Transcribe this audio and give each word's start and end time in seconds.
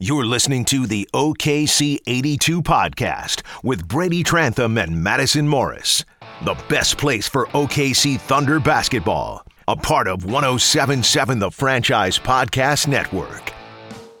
You're 0.00 0.26
listening 0.26 0.64
to 0.66 0.88
the 0.88 1.08
OKC 1.14 1.98
82 2.08 2.62
podcast 2.62 3.42
with 3.62 3.86
Brady 3.86 4.24
Trantham 4.24 4.76
and 4.76 5.04
Madison 5.04 5.46
Morris. 5.46 6.04
The 6.44 6.56
best 6.68 6.98
place 6.98 7.28
for 7.28 7.46
OKC 7.46 8.20
Thunder 8.20 8.58
basketball. 8.58 9.46
A 9.68 9.76
part 9.76 10.08
of 10.08 10.24
1077 10.24 11.38
The 11.38 11.48
Franchise 11.48 12.18
Podcast 12.18 12.88
Network. 12.88 13.52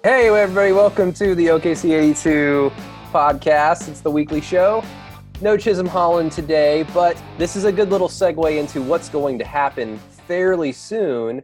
Hey, 0.04 0.28
everybody, 0.28 0.70
welcome 0.70 1.12
to 1.14 1.34
the 1.34 1.46
OKC 1.48 1.90
82 1.98 2.70
podcast. 3.12 3.88
It's 3.88 4.00
the 4.00 4.12
weekly 4.12 4.40
show. 4.40 4.84
No 5.40 5.56
Chisholm 5.56 5.88
Holland 5.88 6.30
today, 6.30 6.84
but 6.94 7.20
this 7.36 7.56
is 7.56 7.64
a 7.64 7.72
good 7.72 7.90
little 7.90 8.08
segue 8.08 8.56
into 8.60 8.80
what's 8.80 9.08
going 9.08 9.40
to 9.40 9.44
happen 9.44 9.98
fairly 10.28 10.70
soon. 10.70 11.42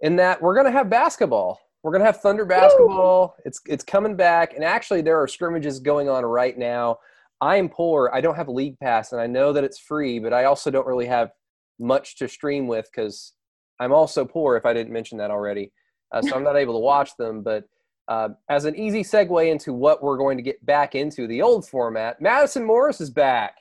In 0.00 0.16
that 0.16 0.42
we're 0.42 0.54
going 0.54 0.66
to 0.66 0.72
have 0.72 0.90
basketball. 0.90 1.60
We're 1.82 1.92
gonna 1.92 2.04
have 2.04 2.20
Thunder 2.20 2.44
basketball. 2.44 3.34
Woo! 3.36 3.42
It's 3.44 3.60
it's 3.66 3.84
coming 3.84 4.14
back, 4.14 4.54
and 4.54 4.64
actually 4.64 5.02
there 5.02 5.20
are 5.20 5.26
scrimmages 5.26 5.80
going 5.80 6.08
on 6.08 6.24
right 6.24 6.56
now. 6.56 6.98
I 7.40 7.56
am 7.56 7.68
poor. 7.68 8.10
I 8.14 8.20
don't 8.20 8.36
have 8.36 8.48
a 8.48 8.52
league 8.52 8.78
pass, 8.78 9.12
and 9.12 9.20
I 9.20 9.26
know 9.26 9.52
that 9.52 9.64
it's 9.64 9.78
free, 9.78 10.20
but 10.20 10.32
I 10.32 10.44
also 10.44 10.70
don't 10.70 10.86
really 10.86 11.06
have 11.06 11.32
much 11.80 12.16
to 12.16 12.28
stream 12.28 12.68
with 12.68 12.88
because 12.94 13.32
I'm 13.80 13.92
also 13.92 14.24
poor. 14.24 14.56
If 14.56 14.64
I 14.64 14.72
didn't 14.72 14.92
mention 14.92 15.18
that 15.18 15.32
already, 15.32 15.72
uh, 16.12 16.22
so 16.22 16.36
I'm 16.36 16.44
not 16.44 16.56
able 16.56 16.74
to 16.74 16.80
watch 16.84 17.16
them. 17.16 17.42
But 17.42 17.64
uh, 18.06 18.30
as 18.48 18.64
an 18.64 18.76
easy 18.76 19.02
segue 19.02 19.50
into 19.50 19.72
what 19.72 20.04
we're 20.04 20.18
going 20.18 20.36
to 20.36 20.42
get 20.42 20.64
back 20.64 20.94
into 20.94 21.26
the 21.26 21.42
old 21.42 21.68
format, 21.68 22.20
Madison 22.20 22.64
Morris 22.64 23.00
is 23.00 23.10
back. 23.10 23.56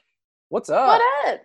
What's 0.49 0.69
up? 0.69 0.87
What 0.99 1.33
up? 1.33 1.41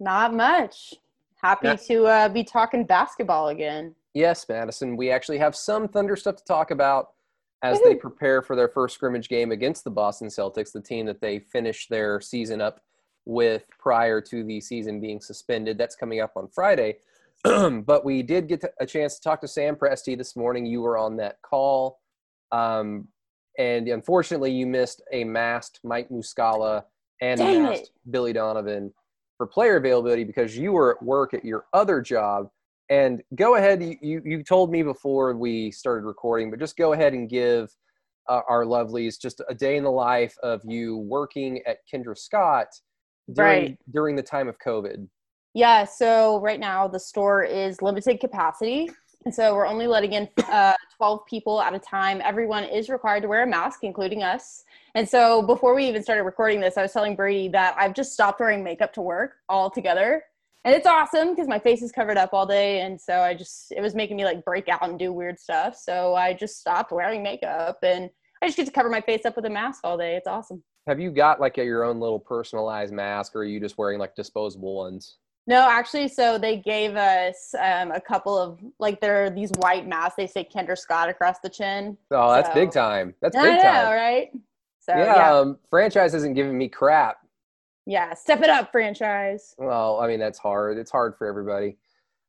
Not 0.00 0.34
much. 0.34 0.94
Happy 1.40 1.76
to 1.76 2.06
uh, 2.06 2.28
be 2.28 2.42
talking 2.42 2.84
basketball 2.84 3.48
again. 3.48 3.94
Yes, 4.18 4.46
Madison. 4.48 4.96
We 4.96 5.12
actually 5.12 5.38
have 5.38 5.54
some 5.54 5.86
Thunder 5.86 6.16
stuff 6.16 6.34
to 6.34 6.44
talk 6.44 6.72
about 6.72 7.10
as 7.62 7.80
they 7.82 7.94
prepare 7.94 8.42
for 8.42 8.56
their 8.56 8.66
first 8.66 8.96
scrimmage 8.96 9.28
game 9.28 9.52
against 9.52 9.84
the 9.84 9.92
Boston 9.92 10.26
Celtics, 10.26 10.72
the 10.72 10.80
team 10.80 11.06
that 11.06 11.20
they 11.20 11.38
finished 11.38 11.88
their 11.88 12.20
season 12.20 12.60
up 12.60 12.80
with 13.26 13.62
prior 13.78 14.20
to 14.22 14.42
the 14.42 14.60
season 14.60 15.00
being 15.00 15.20
suspended. 15.20 15.78
That's 15.78 15.94
coming 15.94 16.18
up 16.18 16.32
on 16.34 16.48
Friday. 16.48 16.96
but 17.44 18.04
we 18.04 18.24
did 18.24 18.48
get 18.48 18.64
a 18.80 18.86
chance 18.86 19.14
to 19.14 19.20
talk 19.20 19.40
to 19.42 19.46
Sam 19.46 19.76
Presti 19.76 20.18
this 20.18 20.34
morning. 20.34 20.66
You 20.66 20.80
were 20.80 20.98
on 20.98 21.16
that 21.18 21.40
call. 21.42 22.00
Um, 22.50 23.06
and 23.56 23.86
unfortunately, 23.86 24.50
you 24.50 24.66
missed 24.66 25.00
a 25.12 25.22
masked 25.22 25.78
Mike 25.84 26.08
Muscala 26.08 26.82
and 27.20 27.38
Dang 27.38 27.56
a 27.58 27.68
masked 27.68 27.86
it. 27.86 28.10
Billy 28.10 28.32
Donovan 28.32 28.92
for 29.36 29.46
player 29.46 29.76
availability 29.76 30.24
because 30.24 30.58
you 30.58 30.72
were 30.72 30.96
at 30.96 31.02
work 31.04 31.34
at 31.34 31.44
your 31.44 31.66
other 31.72 32.00
job 32.00 32.50
and 32.90 33.22
go 33.34 33.56
ahead. 33.56 33.82
You, 33.82 34.22
you 34.24 34.42
told 34.42 34.70
me 34.70 34.82
before 34.82 35.34
we 35.36 35.70
started 35.70 36.04
recording, 36.04 36.50
but 36.50 36.58
just 36.58 36.76
go 36.76 36.92
ahead 36.92 37.12
and 37.12 37.28
give 37.28 37.74
uh, 38.28 38.40
our 38.48 38.64
lovelies 38.64 39.20
just 39.20 39.40
a 39.48 39.54
day 39.54 39.76
in 39.76 39.84
the 39.84 39.90
life 39.90 40.34
of 40.42 40.60
you 40.64 40.98
working 40.98 41.60
at 41.66 41.78
Kendra 41.92 42.16
Scott 42.16 42.68
during 43.32 43.62
Right. 43.62 43.78
during 43.92 44.16
the 44.16 44.22
time 44.22 44.48
of 44.48 44.58
COVID. 44.58 45.06
Yeah, 45.54 45.84
so 45.84 46.40
right 46.40 46.60
now 46.60 46.88
the 46.88 47.00
store 47.00 47.42
is 47.42 47.82
limited 47.82 48.20
capacity. 48.20 48.90
And 49.24 49.34
so 49.34 49.54
we're 49.54 49.66
only 49.66 49.86
letting 49.86 50.12
in 50.12 50.28
uh, 50.48 50.74
12 50.96 51.26
people 51.26 51.60
at 51.60 51.74
a 51.74 51.78
time. 51.78 52.22
Everyone 52.24 52.64
is 52.64 52.88
required 52.88 53.22
to 53.22 53.28
wear 53.28 53.42
a 53.42 53.46
mask, 53.46 53.80
including 53.82 54.22
us. 54.22 54.64
And 54.94 55.06
so 55.08 55.42
before 55.42 55.74
we 55.74 55.86
even 55.86 56.02
started 56.02 56.22
recording 56.22 56.60
this, 56.60 56.76
I 56.78 56.82
was 56.82 56.92
telling 56.92 57.16
Brady 57.16 57.48
that 57.48 57.74
I've 57.76 57.94
just 57.94 58.12
stopped 58.12 58.40
wearing 58.40 58.62
makeup 58.62 58.92
to 58.94 59.02
work 59.02 59.32
altogether. 59.48 60.22
And 60.68 60.76
it's 60.76 60.86
awesome 60.86 61.30
because 61.30 61.48
my 61.48 61.58
face 61.58 61.80
is 61.80 61.90
covered 61.90 62.18
up 62.18 62.34
all 62.34 62.44
day. 62.44 62.82
And 62.82 63.00
so 63.00 63.22
I 63.22 63.32
just, 63.32 63.72
it 63.74 63.80
was 63.80 63.94
making 63.94 64.18
me 64.18 64.26
like 64.26 64.44
break 64.44 64.68
out 64.68 64.86
and 64.86 64.98
do 64.98 65.14
weird 65.14 65.40
stuff. 65.40 65.74
So 65.74 66.14
I 66.14 66.34
just 66.34 66.60
stopped 66.60 66.92
wearing 66.92 67.22
makeup 67.22 67.78
and 67.82 68.10
I 68.42 68.46
just 68.48 68.58
get 68.58 68.66
to 68.66 68.72
cover 68.72 68.90
my 68.90 69.00
face 69.00 69.24
up 69.24 69.34
with 69.34 69.46
a 69.46 69.50
mask 69.50 69.80
all 69.82 69.96
day. 69.96 70.14
It's 70.16 70.26
awesome. 70.26 70.62
Have 70.86 71.00
you 71.00 71.10
got 71.10 71.40
like 71.40 71.56
a, 71.56 71.64
your 71.64 71.84
own 71.84 72.00
little 72.00 72.18
personalized 72.20 72.92
mask, 72.92 73.34
or 73.34 73.38
are 73.38 73.44
you 73.44 73.60
just 73.60 73.78
wearing 73.78 73.98
like 73.98 74.14
disposable 74.14 74.76
ones? 74.76 75.16
No, 75.46 75.66
actually, 75.66 76.08
so 76.08 76.36
they 76.36 76.58
gave 76.58 76.96
us 76.96 77.54
um, 77.58 77.90
a 77.90 78.00
couple 78.00 78.36
of 78.36 78.58
like 78.78 79.00
there 79.00 79.24
are 79.24 79.30
these 79.30 79.50
white 79.56 79.86
masks. 79.88 80.16
They 80.18 80.26
say 80.26 80.46
Kendra 80.54 80.76
Scott 80.76 81.08
across 81.08 81.38
the 81.42 81.48
chin. 81.48 81.96
Oh, 82.10 82.30
that's 82.34 82.48
So- 82.48 82.54
big 82.54 82.72
time. 82.72 83.14
That's 83.22 83.34
I 83.34 83.42
big 83.42 83.56
know, 83.56 83.62
time. 83.62 83.92
right? 83.96 84.30
So 84.80 84.92
yeah, 84.94 85.16
yeah, 85.16 85.32
Um, 85.34 85.58
franchise 85.70 86.12
isn't 86.12 86.34
giving 86.34 86.58
me 86.58 86.68
crap. 86.68 87.20
Yeah, 87.88 88.12
step 88.12 88.42
it 88.42 88.50
up, 88.50 88.70
franchise. 88.70 89.54
Well, 89.56 89.98
I 89.98 90.06
mean 90.06 90.20
that's 90.20 90.38
hard. 90.38 90.76
It's 90.76 90.90
hard 90.90 91.16
for 91.16 91.26
everybody. 91.26 91.78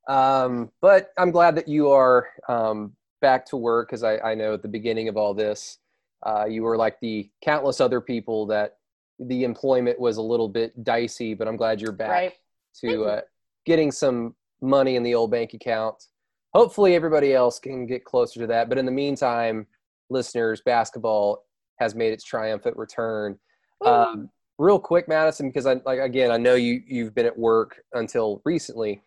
Um, 0.07 0.71
but 0.81 1.11
I'm 1.17 1.31
glad 1.31 1.55
that 1.55 1.67
you 1.67 1.89
are 1.91 2.29
um, 2.47 2.93
back 3.19 3.45
to 3.47 3.57
work 3.57 3.89
because 3.89 4.01
I, 4.03 4.17
I 4.19 4.35
know 4.35 4.53
at 4.53 4.61
the 4.61 4.69
beginning 4.69 5.09
of 5.09 5.17
all 5.17 5.33
this, 5.33 5.79
uh, 6.25 6.45
you 6.45 6.63
were 6.63 6.77
like 6.77 6.97
the 7.01 7.29
countless 7.43 7.81
other 7.81 7.99
people 7.99 8.45
that 8.47 8.77
the 9.19 9.43
employment 9.43 9.99
was 9.99 10.15
a 10.15 10.21
little 10.21 10.47
bit 10.47 10.81
dicey. 10.85 11.33
But 11.33 11.49
I'm 11.49 11.57
glad 11.57 11.81
you're 11.81 11.91
back 11.91 12.09
Right. 12.09 12.33
To 12.81 13.03
uh, 13.03 13.21
getting 13.65 13.91
some 13.91 14.35
money 14.61 14.95
in 14.95 15.03
the 15.03 15.13
old 15.13 15.31
bank 15.31 15.53
account. 15.53 16.05
Hopefully, 16.53 16.95
everybody 16.95 17.33
else 17.33 17.59
can 17.59 17.85
get 17.85 18.05
closer 18.05 18.39
to 18.39 18.47
that. 18.47 18.69
But 18.69 18.77
in 18.77 18.85
the 18.85 18.93
meantime, 18.93 19.67
listeners, 20.09 20.61
basketball 20.61 21.43
has 21.79 21.95
made 21.95 22.13
its 22.13 22.23
triumphant 22.23 22.77
return. 22.77 23.37
Um, 23.85 24.29
real 24.59 24.77
quick, 24.77 25.07
Madison, 25.07 25.49
because 25.49 25.65
I 25.65 25.75
like 25.85 25.99
again, 25.99 26.29
I 26.29 26.37
know 26.37 26.53
you 26.53 26.81
you've 26.85 27.15
been 27.15 27.25
at 27.25 27.37
work 27.37 27.81
until 27.93 28.41
recently, 28.45 29.01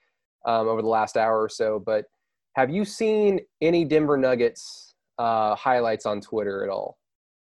um, 0.45 0.67
over 0.67 0.83
the 0.83 0.89
last 0.89 1.17
hour 1.17 1.41
or 1.41 1.49
so. 1.49 1.79
But 1.79 2.07
have 2.57 2.71
you 2.71 2.85
seen 2.85 3.41
any 3.61 3.85
Denver 3.85 4.17
Nuggets 4.17 4.95
uh, 5.19 5.55
highlights 5.55 6.07
on 6.07 6.21
Twitter 6.21 6.65
at 6.65 6.71
all? 6.71 6.99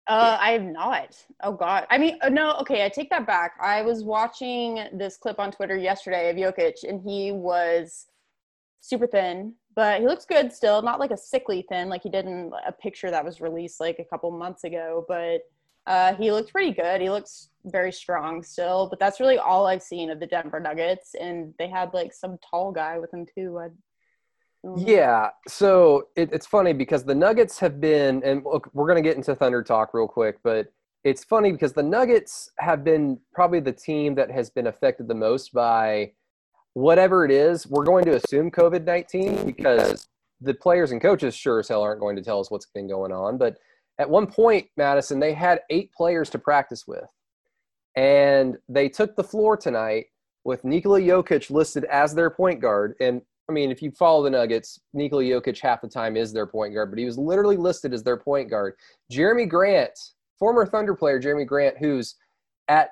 Uh, 0.08 0.38
I 0.40 0.52
have 0.52 0.64
not. 0.64 1.18
Oh 1.44 1.52
God. 1.52 1.86
I 1.90 1.98
mean, 1.98 2.18
uh, 2.22 2.30
no. 2.30 2.54
Okay, 2.62 2.86
I 2.86 2.90
take 2.90 3.10
that 3.10 3.28
back. 3.28 3.54
I 3.62 3.82
was 3.82 4.04
watching 4.04 4.88
this 4.94 5.18
clip 5.18 5.38
on 5.38 5.52
Twitter 5.52 5.78
yesterday 5.78 6.30
of 6.30 6.38
Jokic, 6.38 6.88
and 6.88 7.02
he 7.02 7.34
was 7.34 8.08
super 8.80 9.06
thin, 9.06 9.54
but 9.76 10.00
he 10.00 10.08
looks 10.08 10.26
good 10.26 10.54
still. 10.54 10.82
Not 10.82 11.02
like 11.02 11.12
a 11.12 11.18
sickly 11.18 11.66
thin, 11.68 11.90
like 11.90 12.04
he 12.04 12.10
did 12.10 12.26
in 12.26 12.52
a 12.66 12.72
picture 12.72 13.12
that 13.12 13.26
was 13.26 13.42
released 13.42 13.82
like 13.82 14.00
a 14.00 14.06
couple 14.06 14.32
months 14.32 14.64
ago. 14.64 15.04
But 15.10 15.42
uh, 15.88 16.14
he 16.16 16.32
looks 16.32 16.52
pretty 16.52 16.74
good. 16.74 17.02
He 17.02 17.10
looks 17.10 17.50
very 17.66 17.92
strong 17.92 18.44
still. 18.44 18.88
But 18.90 19.00
that's 19.00 19.20
really 19.20 19.38
all 19.38 19.66
I've 19.66 19.82
seen 19.82 20.12
of 20.12 20.20
the 20.20 20.28
Denver 20.28 20.60
Nuggets, 20.60 21.16
and 21.20 21.54
they 21.58 21.70
had 21.70 21.94
like 21.94 22.14
some 22.14 22.38
tall 22.50 22.72
guy 22.72 23.00
with 23.00 23.10
them 23.12 23.26
too. 23.34 23.58
I, 23.58 23.66
I. 24.68 24.74
Yeah, 24.76 25.30
so 25.48 26.10
it, 26.18 26.30
it's 26.34 26.46
funny 26.46 26.74
because 26.74 27.06
the 27.06 27.16
Nuggets 27.16 27.58
have 27.60 27.80
been, 27.80 28.22
and 28.24 28.44
look, 28.44 28.70
we're 28.74 28.88
going 28.88 29.02
to 29.02 29.08
get 29.08 29.16
into 29.16 29.34
Thunder 29.34 29.64
talk 29.64 29.94
real 29.94 30.08
quick, 30.08 30.40
but 30.44 30.68
it's 31.06 31.24
funny 31.24 31.54
because 31.54 31.72
the 31.72 31.84
Nuggets 31.84 32.52
have 32.60 32.84
been 32.84 33.20
probably 33.34 33.62
the 33.62 33.72
team 33.72 34.14
that 34.16 34.30
has 34.30 34.50
been 34.50 34.68
affected 34.68 35.08
the 35.08 35.16
most 35.16 35.54
by 35.54 36.12
whatever 36.74 37.24
it 37.24 37.32
is. 37.32 37.66
We're 37.66 37.86
going 37.86 38.04
to 38.06 38.16
assume 38.16 38.52
COVID 38.52 38.84
19 38.84 39.46
because 39.46 40.10
the 40.42 40.54
players 40.54 40.92
and 40.92 41.02
coaches 41.02 41.34
sure 41.34 41.60
as 41.60 41.70
hell 41.70 41.82
aren't 41.82 42.02
going 42.02 42.18
to 42.18 42.22
tell 42.22 42.42
us 42.42 42.52
what's 42.52 42.66
been 42.66 42.90
going 42.90 43.14
on. 43.14 43.38
But 43.38 43.58
at 44.00 44.10
one 44.10 44.28
point, 44.28 44.68
Madison, 44.78 45.20
they 45.20 45.34
had 45.34 45.62
eight 45.70 45.92
players 45.94 46.30
to 46.32 46.40
practice 46.40 46.86
with. 46.88 47.06
And 47.96 48.58
they 48.70 48.90
took 48.90 49.16
the 49.16 49.24
floor 49.24 49.58
tonight 49.58 50.06
with 50.44 50.64
Nikola 50.64 51.00
Jokic 51.02 51.50
listed 51.50 51.84
as 51.86 52.14
their 52.14 52.30
point 52.30 52.62
guard. 52.62 52.94
And 53.02 53.22
I 53.50 53.54
mean, 53.54 53.72
if 53.72 53.82
you 53.82 53.92
follow 53.92 54.24
the 54.24 54.30
Nuggets, 54.30 54.80
Nikola 54.94 55.24
Jokic 55.24 55.60
half 55.60 55.82
the 55.82 55.88
time 55.88 56.16
is 56.16 56.32
their 56.32 56.46
point 56.46 56.74
guard, 56.74 56.92
but 56.92 57.00
he 57.00 57.06
was 57.06 57.18
literally 57.18 57.58
listed 57.58 57.94
as 57.94 58.04
their 58.04 58.18
point 58.18 58.50
guard. 58.50 58.76
Jerami 59.12 59.50
Grant, 59.50 59.98
former 60.38 60.66
Thunder 60.66 60.96
player 60.96 61.20
Jerami 61.20 61.48
Grant, 61.48 61.78
who's 61.78 62.16
at 62.68 62.92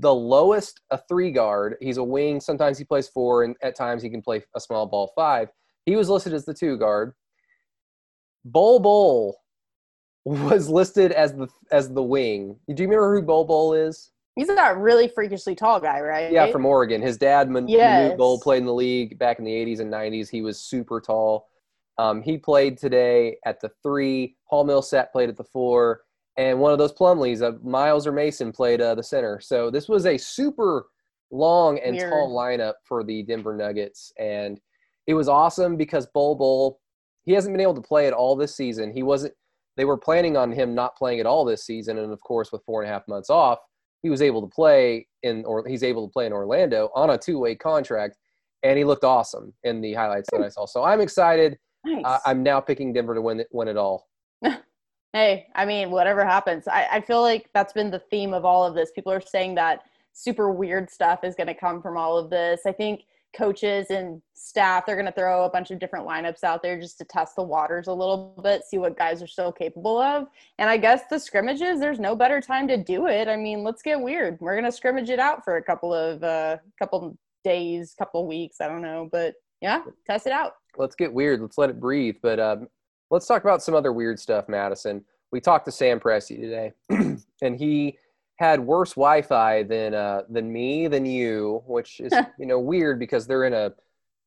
the 0.00 0.14
lowest 0.14 0.80
a 0.90 0.98
three 1.08 1.30
guard. 1.30 1.76
He's 1.80 1.96
a 1.98 2.04
wing. 2.04 2.40
Sometimes 2.40 2.78
he 2.78 2.84
plays 2.84 3.08
four, 3.08 3.44
and 3.44 3.56
at 3.62 3.76
times 3.76 4.02
he 4.02 4.10
can 4.10 4.22
play 4.22 4.42
a 4.56 4.60
small 4.60 4.86
ball 4.86 5.12
five. 5.14 5.48
He 5.84 5.96
was 5.96 6.08
listed 6.08 6.32
as 6.32 6.44
the 6.44 6.54
two 6.54 6.76
guard. 6.76 7.12
Bol 8.44 8.78
Bol 8.78 9.36
was 10.24 10.68
listed 10.68 11.12
as 11.12 11.32
the 11.34 11.48
as 11.70 11.92
the 11.92 12.02
wing. 12.02 12.56
Do 12.68 12.82
you 12.82 12.88
remember 12.88 13.14
who 13.14 13.22
Bol 13.22 13.44
Bol 13.44 13.74
is? 13.74 14.10
he's 14.36 14.46
that 14.46 14.78
really 14.78 15.08
freakishly 15.08 15.56
tall 15.56 15.80
guy, 15.80 15.98
right? 16.00 16.30
Yeah, 16.30 16.48
from 16.52 16.64
Oregon. 16.64 17.02
His 17.02 17.16
dad, 17.16 17.50
Man- 17.50 17.66
Yes. 17.66 18.12
Manute 18.12 18.16
Bol, 18.18 18.38
played 18.38 18.58
in 18.58 18.66
the 18.66 18.72
league 18.72 19.18
back 19.18 19.40
in 19.40 19.44
the 19.44 19.50
80s 19.50 19.80
and 19.80 19.92
90s. 19.92 20.28
He 20.30 20.42
was 20.42 20.60
super 20.60 21.00
tall. 21.00 21.48
Um, 21.98 22.22
he 22.22 22.38
played 22.38 22.78
today 22.78 23.38
at 23.44 23.60
the 23.60 23.68
three. 23.82 24.36
Paul 24.48 24.62
Millsap 24.62 25.10
played 25.10 25.28
at 25.28 25.36
the 25.36 25.42
four. 25.42 26.02
And 26.36 26.60
one 26.60 26.70
of 26.70 26.78
those 26.78 26.92
Plumlees, 26.92 27.42
uh, 27.42 27.58
Miles 27.68 28.06
or 28.06 28.12
Mason, 28.12 28.52
played 28.52 28.80
uh, 28.80 28.94
the 28.94 29.02
center. 29.02 29.40
So 29.40 29.72
this 29.72 29.88
was 29.88 30.06
a 30.06 30.16
super 30.16 30.86
long 31.32 31.80
and 31.80 31.96
Weird. 31.96 32.08
tall 32.12 32.32
lineup 32.32 32.74
for 32.84 33.02
the 33.02 33.24
Denver 33.24 33.56
Nuggets. 33.56 34.12
And 34.20 34.60
it 35.08 35.14
was 35.14 35.28
awesome 35.28 35.76
because 35.76 36.06
Bol 36.06 36.36
Bol, 36.36 36.78
he 37.24 37.32
hasn't 37.32 37.52
been 37.52 37.60
able 37.60 37.74
to 37.74 37.80
play 37.80 38.06
at 38.06 38.12
all 38.12 38.36
this 38.36 38.54
season. 38.54 38.92
He 38.92 39.02
wasn't, 39.02 39.34
they 39.78 39.84
were 39.84 39.96
planning 39.96 40.36
on 40.36 40.50
him 40.50 40.74
not 40.74 40.96
playing 40.96 41.20
at 41.20 41.26
all 41.26 41.44
this 41.44 41.64
season. 41.64 41.98
And 41.98 42.12
of 42.12 42.20
course, 42.20 42.50
with 42.50 42.64
four 42.64 42.82
and 42.82 42.90
a 42.90 42.92
half 42.92 43.06
months 43.06 43.30
off, 43.30 43.60
he 44.02 44.10
was 44.10 44.20
able 44.20 44.42
to 44.42 44.48
play 44.48 45.06
in, 45.22 45.44
or 45.44 45.66
he's 45.66 45.84
able 45.84 46.06
to 46.06 46.12
play 46.12 46.26
in 46.26 46.32
Orlando 46.32 46.90
on 46.94 47.10
a 47.10 47.16
two 47.16 47.38
way 47.38 47.54
contract. 47.54 48.18
And 48.64 48.76
he 48.76 48.84
looked 48.84 49.04
awesome 49.04 49.54
in 49.62 49.80
the 49.80 49.94
highlights 49.94 50.28
that 50.32 50.42
I 50.42 50.48
saw. 50.48 50.66
So 50.66 50.82
I'm 50.82 51.00
excited. 51.00 51.58
Nice. 51.84 52.04
Uh, 52.04 52.18
I'm 52.26 52.42
now 52.42 52.60
picking 52.60 52.92
Denver 52.92 53.14
to 53.14 53.22
win 53.22 53.40
it, 53.40 53.48
win 53.52 53.68
it 53.68 53.76
all. 53.76 54.08
Hey, 55.14 55.46
I 55.54 55.64
mean, 55.64 55.90
whatever 55.90 56.22
happens, 56.22 56.68
I, 56.68 56.86
I 56.92 57.00
feel 57.00 57.22
like 57.22 57.48
that's 57.54 57.72
been 57.72 57.90
the 57.90 57.98
theme 57.98 58.34
of 58.34 58.44
all 58.44 58.66
of 58.66 58.74
this. 58.74 58.90
People 58.94 59.10
are 59.10 59.22
saying 59.22 59.54
that 59.54 59.84
super 60.12 60.50
weird 60.50 60.90
stuff 60.90 61.24
is 61.24 61.34
going 61.34 61.46
to 61.46 61.54
come 61.54 61.80
from 61.80 61.96
all 61.96 62.18
of 62.18 62.28
this. 62.28 62.60
I 62.66 62.72
think 62.72 63.04
coaches 63.36 63.86
and 63.90 64.22
staff 64.34 64.86
they're 64.86 64.96
going 64.96 65.06
to 65.06 65.12
throw 65.12 65.44
a 65.44 65.50
bunch 65.50 65.70
of 65.70 65.78
different 65.78 66.06
lineups 66.06 66.42
out 66.42 66.62
there 66.62 66.80
just 66.80 66.98
to 66.98 67.04
test 67.04 67.36
the 67.36 67.42
waters 67.42 67.86
a 67.86 67.92
little 67.92 68.38
bit 68.42 68.62
see 68.64 68.78
what 68.78 68.96
guys 68.96 69.22
are 69.22 69.26
still 69.26 69.52
capable 69.52 69.98
of. 69.98 70.26
And 70.58 70.70
i 70.70 70.76
guess 70.76 71.02
the 71.10 71.18
scrimmages 71.18 71.80
there's 71.80 72.00
no 72.00 72.16
better 72.16 72.40
time 72.40 72.66
to 72.68 72.76
do 72.76 73.06
it. 73.06 73.28
I 73.28 73.36
mean 73.36 73.62
let's 73.62 73.82
get 73.82 74.00
weird. 74.00 74.38
We're 74.40 74.54
going 74.54 74.64
to 74.64 74.72
scrimmage 74.72 75.10
it 75.10 75.18
out 75.18 75.44
for 75.44 75.56
a 75.56 75.62
couple 75.62 75.92
of 75.94 76.22
uh 76.22 76.56
couple 76.78 77.16
days 77.44 77.94
couple 77.96 78.26
weeks 78.26 78.60
i 78.60 78.66
don't 78.66 78.82
know 78.82 79.08
but 79.12 79.34
yeah 79.60 79.82
test 80.06 80.26
it 80.26 80.32
out. 80.32 80.54
Let's 80.76 80.94
get 80.94 81.12
weird. 81.12 81.40
Let's 81.40 81.58
let 81.58 81.70
it 81.70 81.80
breathe. 81.80 82.16
But 82.22 82.40
um 82.40 82.68
let's 83.10 83.26
talk 83.26 83.42
about 83.42 83.62
some 83.62 83.74
other 83.74 83.92
weird 83.92 84.18
stuff 84.18 84.48
madison. 84.48 85.04
We 85.32 85.40
talked 85.40 85.66
to 85.66 85.72
sam 85.72 86.00
presti 86.00 86.40
today 86.40 86.72
and 87.42 87.56
he 87.56 87.98
had 88.38 88.60
worse 88.60 88.94
Wi-Fi 88.94 89.64
than 89.64 89.94
uh, 89.94 90.22
than 90.28 90.52
me 90.52 90.86
than 90.86 91.04
you, 91.04 91.62
which 91.66 92.00
is 92.00 92.12
you 92.38 92.46
know 92.46 92.58
weird 92.58 92.98
because 92.98 93.26
they're 93.26 93.44
in 93.44 93.52
a 93.52 93.72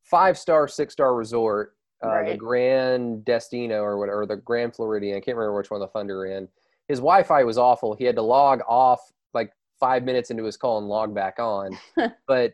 five 0.03 0.37
star, 0.37 0.67
six 0.67 0.93
star 0.93 1.15
resort, 1.15 1.75
uh, 2.03 2.09
right. 2.09 2.31
the 2.31 2.37
Gran 2.37 3.21
Destino 3.21 3.81
or 3.81 3.97
whatever, 3.97 4.25
the 4.25 4.35
Grand 4.35 4.75
Floridian. 4.75 5.17
I 5.17 5.21
can't 5.21 5.37
remember 5.37 5.57
which 5.57 5.71
one 5.71 5.79
the 5.79 5.87
Thunder 5.87 6.25
in. 6.25 6.47
His 6.87 6.99
Wi-Fi 6.99 7.43
was 7.43 7.57
awful. 7.57 7.95
He 7.95 8.03
had 8.03 8.15
to 8.17 8.21
log 8.21 8.61
off 8.67 8.99
like 9.33 9.53
five 9.79 10.03
minutes 10.03 10.29
into 10.29 10.43
his 10.43 10.57
call 10.57 10.77
and 10.77 10.87
log 10.87 11.15
back 11.15 11.39
on. 11.39 11.77
but 12.27 12.53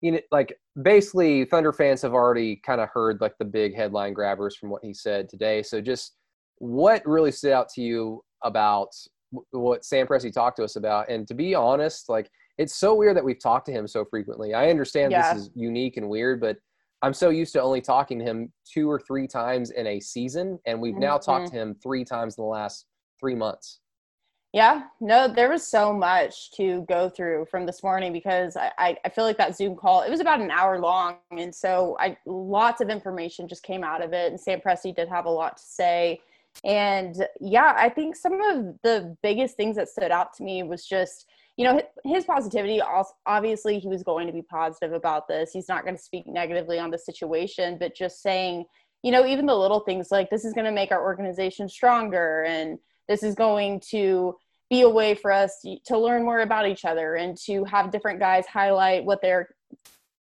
you 0.00 0.12
know, 0.12 0.20
like 0.32 0.58
basically, 0.82 1.44
Thunder 1.44 1.72
fans 1.72 2.02
have 2.02 2.14
already 2.14 2.56
kind 2.56 2.80
of 2.80 2.88
heard 2.88 3.20
like 3.20 3.38
the 3.38 3.44
big 3.44 3.76
headline 3.76 4.12
grabbers 4.12 4.56
from 4.56 4.70
what 4.70 4.84
he 4.84 4.92
said 4.92 5.28
today. 5.28 5.62
So 5.62 5.80
just 5.80 6.16
what 6.58 7.06
really 7.06 7.30
stood 7.30 7.52
out 7.52 7.68
to 7.70 7.80
you 7.80 8.24
about 8.42 8.94
what 9.50 9.84
Sam 9.84 10.06
Presti 10.06 10.32
talked 10.32 10.56
to 10.58 10.64
us 10.64 10.76
about. 10.76 11.08
And 11.08 11.26
to 11.28 11.34
be 11.34 11.54
honest, 11.54 12.08
like 12.08 12.30
it's 12.58 12.76
so 12.76 12.94
weird 12.94 13.16
that 13.16 13.24
we've 13.24 13.40
talked 13.40 13.66
to 13.66 13.72
him 13.72 13.86
so 13.86 14.04
frequently. 14.04 14.54
I 14.54 14.70
understand 14.70 15.12
yeah. 15.12 15.34
this 15.34 15.44
is 15.44 15.50
unique 15.54 15.96
and 15.96 16.08
weird, 16.08 16.40
but 16.40 16.56
I'm 17.02 17.12
so 17.12 17.28
used 17.28 17.52
to 17.52 17.62
only 17.62 17.80
talking 17.80 18.18
to 18.18 18.24
him 18.24 18.52
two 18.64 18.90
or 18.90 18.98
three 18.98 19.26
times 19.26 19.70
in 19.70 19.86
a 19.86 20.00
season, 20.00 20.58
and 20.66 20.80
we've 20.80 20.94
mm-hmm. 20.94 21.02
now 21.02 21.18
talked 21.18 21.48
to 21.48 21.52
him 21.52 21.76
three 21.82 22.04
times 22.04 22.36
in 22.38 22.42
the 22.42 22.48
last 22.48 22.86
three 23.20 23.34
months. 23.34 23.80
Yeah, 24.52 24.84
no, 25.02 25.28
there 25.28 25.50
was 25.50 25.68
so 25.68 25.92
much 25.92 26.50
to 26.52 26.86
go 26.88 27.10
through 27.10 27.46
from 27.50 27.66
this 27.66 27.82
morning 27.82 28.10
because 28.10 28.56
I, 28.56 28.96
I 29.04 29.08
feel 29.10 29.24
like 29.24 29.36
that 29.36 29.54
Zoom 29.54 29.76
call, 29.76 30.00
it 30.00 30.10
was 30.10 30.20
about 30.20 30.40
an 30.40 30.50
hour 30.50 30.80
long. 30.80 31.16
And 31.30 31.54
so 31.54 31.94
I 32.00 32.16
lots 32.24 32.80
of 32.80 32.88
information 32.88 33.48
just 33.48 33.62
came 33.62 33.84
out 33.84 34.02
of 34.02 34.14
it. 34.14 34.30
And 34.30 34.40
Sam 34.40 34.60
Presti 34.60 34.96
did 34.96 35.08
have 35.08 35.26
a 35.26 35.30
lot 35.30 35.58
to 35.58 35.62
say. 35.62 36.20
And 36.64 37.14
yeah, 37.40 37.74
I 37.76 37.88
think 37.88 38.16
some 38.16 38.40
of 38.40 38.76
the 38.82 39.16
biggest 39.22 39.56
things 39.56 39.76
that 39.76 39.88
stood 39.88 40.10
out 40.10 40.32
to 40.34 40.42
me 40.42 40.62
was 40.62 40.86
just, 40.86 41.26
you 41.56 41.64
know, 41.64 41.80
his 42.04 42.24
positivity. 42.24 42.80
Obviously, 43.26 43.78
he 43.78 43.88
was 43.88 44.02
going 44.02 44.26
to 44.26 44.32
be 44.32 44.42
positive 44.42 44.92
about 44.92 45.28
this. 45.28 45.52
He's 45.52 45.68
not 45.68 45.84
going 45.84 45.96
to 45.96 46.02
speak 46.02 46.26
negatively 46.26 46.78
on 46.78 46.90
the 46.90 46.98
situation, 46.98 47.78
but 47.78 47.94
just 47.94 48.22
saying, 48.22 48.64
you 49.02 49.12
know, 49.12 49.26
even 49.26 49.46
the 49.46 49.54
little 49.54 49.80
things 49.80 50.08
like 50.10 50.30
this 50.30 50.44
is 50.44 50.52
going 50.52 50.64
to 50.64 50.72
make 50.72 50.90
our 50.90 51.02
organization 51.02 51.68
stronger 51.68 52.44
and 52.44 52.78
this 53.08 53.22
is 53.22 53.34
going 53.34 53.80
to 53.90 54.34
be 54.68 54.82
a 54.82 54.88
way 54.88 55.14
for 55.14 55.30
us 55.30 55.64
to 55.84 55.98
learn 55.98 56.24
more 56.24 56.40
about 56.40 56.66
each 56.66 56.84
other 56.84 57.14
and 57.14 57.36
to 57.36 57.62
have 57.64 57.92
different 57.92 58.18
guys 58.18 58.46
highlight 58.46 59.04
what 59.04 59.22
they're 59.22 59.48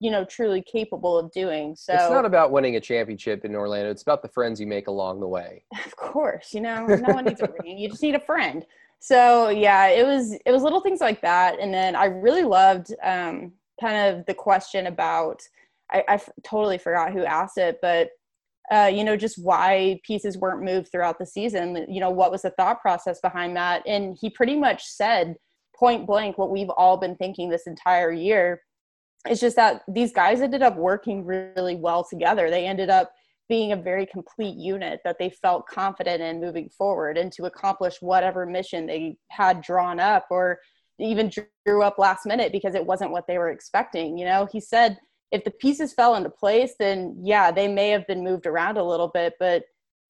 you 0.03 0.11
know 0.11 0.25
truly 0.25 0.61
capable 0.61 1.17
of 1.17 1.31
doing 1.31 1.75
so 1.77 1.94
it's 1.94 2.09
not 2.09 2.25
about 2.25 2.51
winning 2.51 2.75
a 2.75 2.79
championship 2.79 3.45
in 3.45 3.55
orlando 3.55 3.89
it's 3.89 4.01
about 4.01 4.21
the 4.21 4.27
friends 4.27 4.59
you 4.59 4.67
make 4.67 4.88
along 4.88 5.19
the 5.21 5.27
way. 5.27 5.63
Of 5.85 5.95
course 5.95 6.53
you 6.53 6.61
know 6.61 6.85
no 6.85 7.13
one 7.13 7.25
needs 7.25 7.41
a 7.41 7.50
ring 7.63 7.77
you 7.77 7.89
just 7.89 8.03
need 8.03 8.15
a 8.15 8.19
friend. 8.19 8.65
So 9.00 9.50
yeah 9.50 9.88
it 9.88 10.05
was 10.05 10.33
it 10.45 10.51
was 10.51 10.61
little 10.61 10.81
things 10.81 11.00
like 11.01 11.21
that 11.21 11.59
and 11.59 11.73
then 11.73 11.95
i 11.95 12.05
really 12.05 12.44
loved 12.44 12.94
um, 13.01 13.53
kind 13.79 14.09
of 14.09 14.25
the 14.25 14.33
question 14.33 14.88
about 14.88 15.41
I, 15.91 16.03
I 16.07 16.21
totally 16.44 16.77
forgot 16.77 17.13
who 17.13 17.23
asked 17.23 17.57
it 17.57 17.79
but 17.81 18.09
uh, 18.71 18.89
you 18.94 19.03
know 19.03 19.17
just 19.17 19.38
why 19.44 19.99
pieces 20.03 20.38
weren't 20.38 20.63
moved 20.63 20.89
throughout 20.91 21.19
the 21.19 21.25
season 21.25 21.85
you 21.89 21.99
know 21.99 22.09
what 22.09 22.31
was 22.31 22.44
the 22.44 22.51
thought 22.51 22.81
process 22.81 23.19
behind 23.21 23.56
that? 23.57 23.83
And 23.85 24.17
he 24.19 24.29
pretty 24.29 24.57
much 24.57 24.85
said 24.85 25.35
point 25.75 26.07
blank 26.07 26.38
what 26.38 26.51
we've 26.51 26.69
all 26.69 26.97
been 26.97 27.15
thinking 27.15 27.49
this 27.49 27.67
entire 27.67 28.11
year 28.11 28.61
it's 29.27 29.41
just 29.41 29.55
that 29.55 29.83
these 29.87 30.11
guys 30.11 30.41
ended 30.41 30.61
up 30.61 30.75
working 30.75 31.25
really 31.25 31.75
well 31.75 32.03
together. 32.03 32.49
They 32.49 32.65
ended 32.65 32.89
up 32.89 33.13
being 33.49 33.71
a 33.71 33.77
very 33.77 34.05
complete 34.05 34.55
unit 34.55 34.99
that 35.03 35.17
they 35.19 35.29
felt 35.29 35.67
confident 35.67 36.21
in 36.21 36.41
moving 36.41 36.69
forward 36.69 37.17
and 37.17 37.31
to 37.33 37.45
accomplish 37.45 37.95
whatever 38.01 38.45
mission 38.45 38.85
they 38.85 39.17
had 39.29 39.61
drawn 39.61 39.99
up 39.99 40.25
or 40.29 40.59
even 40.99 41.31
drew 41.65 41.83
up 41.83 41.97
last 41.97 42.25
minute 42.25 42.51
because 42.51 42.75
it 42.75 42.85
wasn't 42.85 43.11
what 43.11 43.27
they 43.27 43.37
were 43.37 43.49
expecting. 43.49 44.17
You 44.17 44.25
know, 44.25 44.47
he 44.51 44.59
said 44.59 44.97
if 45.31 45.43
the 45.43 45.51
pieces 45.51 45.93
fell 45.93 46.15
into 46.15 46.29
place, 46.29 46.75
then 46.79 47.17
yeah, 47.21 47.51
they 47.51 47.67
may 47.67 47.89
have 47.89 48.07
been 48.07 48.23
moved 48.23 48.45
around 48.45 48.77
a 48.77 48.83
little 48.83 49.09
bit, 49.09 49.33
but 49.39 49.63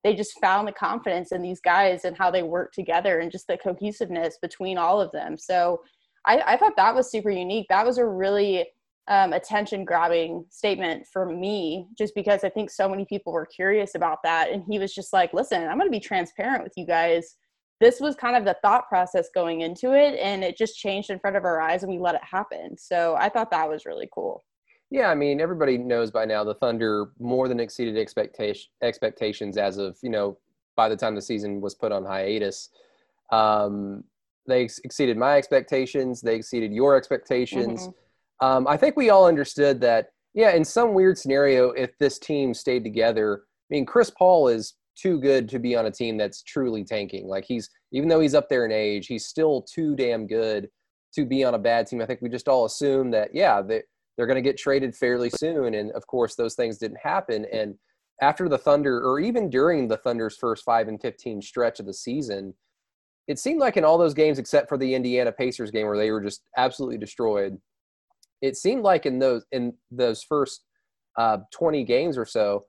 they 0.03 0.13
just 0.13 0.39
found 0.41 0.67
the 0.67 0.73
confidence 0.73 1.31
in 1.31 1.41
these 1.41 1.61
guys 1.61 2.03
and 2.03 2.17
how 2.17 2.29
they 2.29 2.43
work 2.43 2.73
together 2.73 3.19
and 3.19 3.31
just 3.31 3.47
the 3.47 3.57
cohesiveness 3.57 4.37
between 4.41 4.77
all 4.77 4.99
of 4.99 5.11
them. 5.13 5.37
So 5.37 5.81
I, 6.25 6.41
I 6.45 6.57
thought 6.57 6.75
that 6.75 6.93
was 6.93 7.09
super 7.09 7.29
unique. 7.29 7.67
That 7.69 7.85
was 7.85 7.97
a 7.97 8.05
really 8.05 8.65
um, 9.07 9.33
attention 9.33 9.83
grabbing 9.83 10.45
statement 10.49 11.05
for 11.11 11.25
me 11.25 11.87
just 11.97 12.15
because 12.15 12.43
I 12.43 12.49
think 12.49 12.69
so 12.69 12.87
many 12.87 13.05
people 13.05 13.33
were 13.33 13.45
curious 13.45 13.95
about 13.95 14.19
that. 14.23 14.49
And 14.49 14.63
he 14.69 14.79
was 14.79 14.93
just 14.93 15.11
like, 15.11 15.33
listen, 15.33 15.61
I'm 15.61 15.77
going 15.77 15.87
to 15.87 15.91
be 15.91 15.99
transparent 15.99 16.63
with 16.63 16.73
you 16.77 16.85
guys. 16.85 17.35
This 17.81 17.99
was 17.99 18.15
kind 18.15 18.37
of 18.37 18.45
the 18.45 18.55
thought 18.61 18.87
process 18.87 19.27
going 19.35 19.61
into 19.61 19.91
it, 19.93 20.17
and 20.17 20.41
it 20.41 20.57
just 20.57 20.77
changed 20.77 21.09
in 21.09 21.19
front 21.19 21.35
of 21.35 21.43
our 21.43 21.59
eyes, 21.59 21.83
and 21.83 21.91
we 21.91 21.99
let 21.99 22.15
it 22.15 22.23
happen. 22.23 22.77
So 22.77 23.15
I 23.19 23.27
thought 23.27 23.51
that 23.51 23.67
was 23.67 23.85
really 23.85 24.07
cool. 24.13 24.41
Yeah, 24.89 25.09
I 25.09 25.15
mean, 25.15 25.41
everybody 25.41 25.77
knows 25.77 26.09
by 26.09 26.23
now 26.23 26.45
the 26.45 26.53
Thunder 26.53 27.11
more 27.19 27.49
than 27.49 27.59
exceeded 27.59 27.97
expectation 27.97 28.69
expectations 28.81 29.57
as 29.57 29.79
of 29.79 29.97
you 30.01 30.11
know 30.11 30.37
by 30.77 30.87
the 30.87 30.95
time 30.95 31.15
the 31.15 31.21
season 31.21 31.59
was 31.59 31.75
put 31.75 31.91
on 31.91 32.05
hiatus. 32.05 32.69
Um, 33.31 34.05
they 34.47 34.61
exceeded 34.61 35.17
my 35.17 35.35
expectations. 35.35 36.21
They 36.21 36.35
exceeded 36.35 36.71
your 36.71 36.95
expectations. 36.95 37.81
Mm-hmm 37.81 37.99
um, 38.41 38.67
I 38.67 38.77
think 38.77 38.95
we 38.95 39.09
all 39.09 39.27
understood 39.27 39.81
that, 39.81 40.07
yeah, 40.33 40.51
in 40.51 40.65
some 40.65 40.93
weird 40.93 41.17
scenario, 41.17 41.71
if 41.71 41.97
this 41.99 42.19
team 42.19 42.53
stayed 42.53 42.83
together, 42.83 43.43
I 43.45 43.75
mean, 43.75 43.85
Chris 43.85 44.09
Paul 44.09 44.47
is 44.47 44.75
too 44.95 45.19
good 45.19 45.49
to 45.49 45.59
be 45.59 45.75
on 45.75 45.85
a 45.85 45.91
team 45.91 46.17
that's 46.17 46.43
truly 46.43 46.83
tanking. 46.83 47.27
Like 47.27 47.45
he's, 47.45 47.69
even 47.91 48.09
though 48.09 48.19
he's 48.19 48.35
up 48.35 48.49
there 48.49 48.65
in 48.65 48.71
age, 48.71 49.07
he's 49.07 49.25
still 49.25 49.61
too 49.61 49.95
damn 49.95 50.27
good 50.27 50.69
to 51.15 51.25
be 51.25 51.43
on 51.43 51.53
a 51.53 51.59
bad 51.59 51.87
team. 51.87 52.01
I 52.01 52.05
think 52.05 52.21
we 52.21 52.29
just 52.29 52.47
all 52.47 52.65
assume 52.65 53.11
that, 53.11 53.29
yeah, 53.33 53.61
they, 53.61 53.83
they're 54.17 54.27
going 54.27 54.41
to 54.41 54.47
get 54.47 54.57
traded 54.57 54.95
fairly 54.95 55.29
soon. 55.29 55.75
And 55.75 55.91
of 55.91 56.05
course, 56.07 56.35
those 56.35 56.55
things 56.55 56.77
didn't 56.77 56.99
happen. 57.01 57.45
And 57.51 57.75
after 58.21 58.47
the 58.47 58.57
Thunder, 58.57 59.01
or 59.01 59.19
even 59.19 59.49
during 59.49 59.87
the 59.87 59.97
Thunder's 59.97 60.37
first 60.37 60.63
five 60.63 60.87
and 60.87 61.01
15 61.01 61.41
stretch 61.41 61.79
of 61.79 61.85
the 61.85 61.93
season, 61.93 62.53
it 63.27 63.39
seemed 63.39 63.59
like 63.59 63.77
in 63.77 63.85
all 63.85 63.97
those 63.97 64.13
games, 64.13 64.37
except 64.37 64.69
for 64.69 64.77
the 64.77 64.93
Indiana 64.93 65.31
Pacers 65.31 65.71
game 65.71 65.87
where 65.87 65.97
they 65.97 66.11
were 66.11 66.21
just 66.21 66.43
absolutely 66.57 66.97
destroyed, 66.97 67.57
it 68.43 68.57
seemed 68.57 68.83
like 68.83 69.07
in 69.07 69.17
those 69.17 69.45
in 69.51 69.73
those 69.89 70.21
first 70.21 70.65
uh, 71.17 71.37
20 71.51 71.83
games 71.85 72.17
or 72.17 72.25
so 72.25 72.65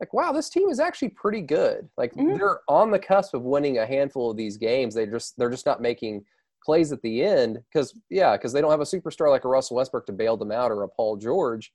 like 0.00 0.12
wow 0.12 0.32
this 0.32 0.48
team 0.48 0.68
is 0.68 0.80
actually 0.80 1.10
pretty 1.10 1.42
good. 1.42 1.88
Like 1.96 2.12
mm-hmm. 2.14 2.36
they're 2.36 2.60
on 2.66 2.90
the 2.90 2.98
cusp 2.98 3.34
of 3.34 3.42
winning 3.42 3.78
a 3.78 3.86
handful 3.86 4.30
of 4.30 4.36
these 4.36 4.56
games. 4.56 4.94
They 4.94 5.06
just 5.06 5.34
they're 5.38 5.50
just 5.50 5.66
not 5.66 5.80
making 5.80 6.24
plays 6.64 6.90
at 6.92 7.02
the 7.02 7.22
end 7.22 7.60
because 7.72 7.96
yeah 8.10 8.36
because 8.36 8.52
they 8.52 8.60
don't 8.60 8.70
have 8.70 8.80
a 8.80 8.84
superstar 8.84 9.30
like 9.30 9.44
a 9.44 9.48
russell 9.48 9.76
westbrook 9.76 10.06
to 10.06 10.12
bail 10.12 10.36
them 10.36 10.50
out 10.50 10.72
or 10.72 10.82
a 10.82 10.88
paul 10.88 11.16
george. 11.16 11.72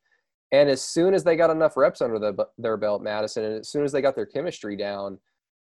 And 0.52 0.70
as 0.70 0.82
soon 0.82 1.14
as 1.14 1.24
they 1.24 1.36
got 1.36 1.50
enough 1.50 1.76
reps 1.76 2.02
under 2.02 2.20
the, 2.20 2.48
their 2.58 2.78
belt 2.78 3.02
madison 3.02 3.46
and 3.46 3.60
as 3.60 3.70
soon 3.70 3.86
as 3.86 3.92
they 3.94 4.02
got 4.02 4.16
their 4.16 4.26
chemistry 4.26 4.76
down 4.76 5.20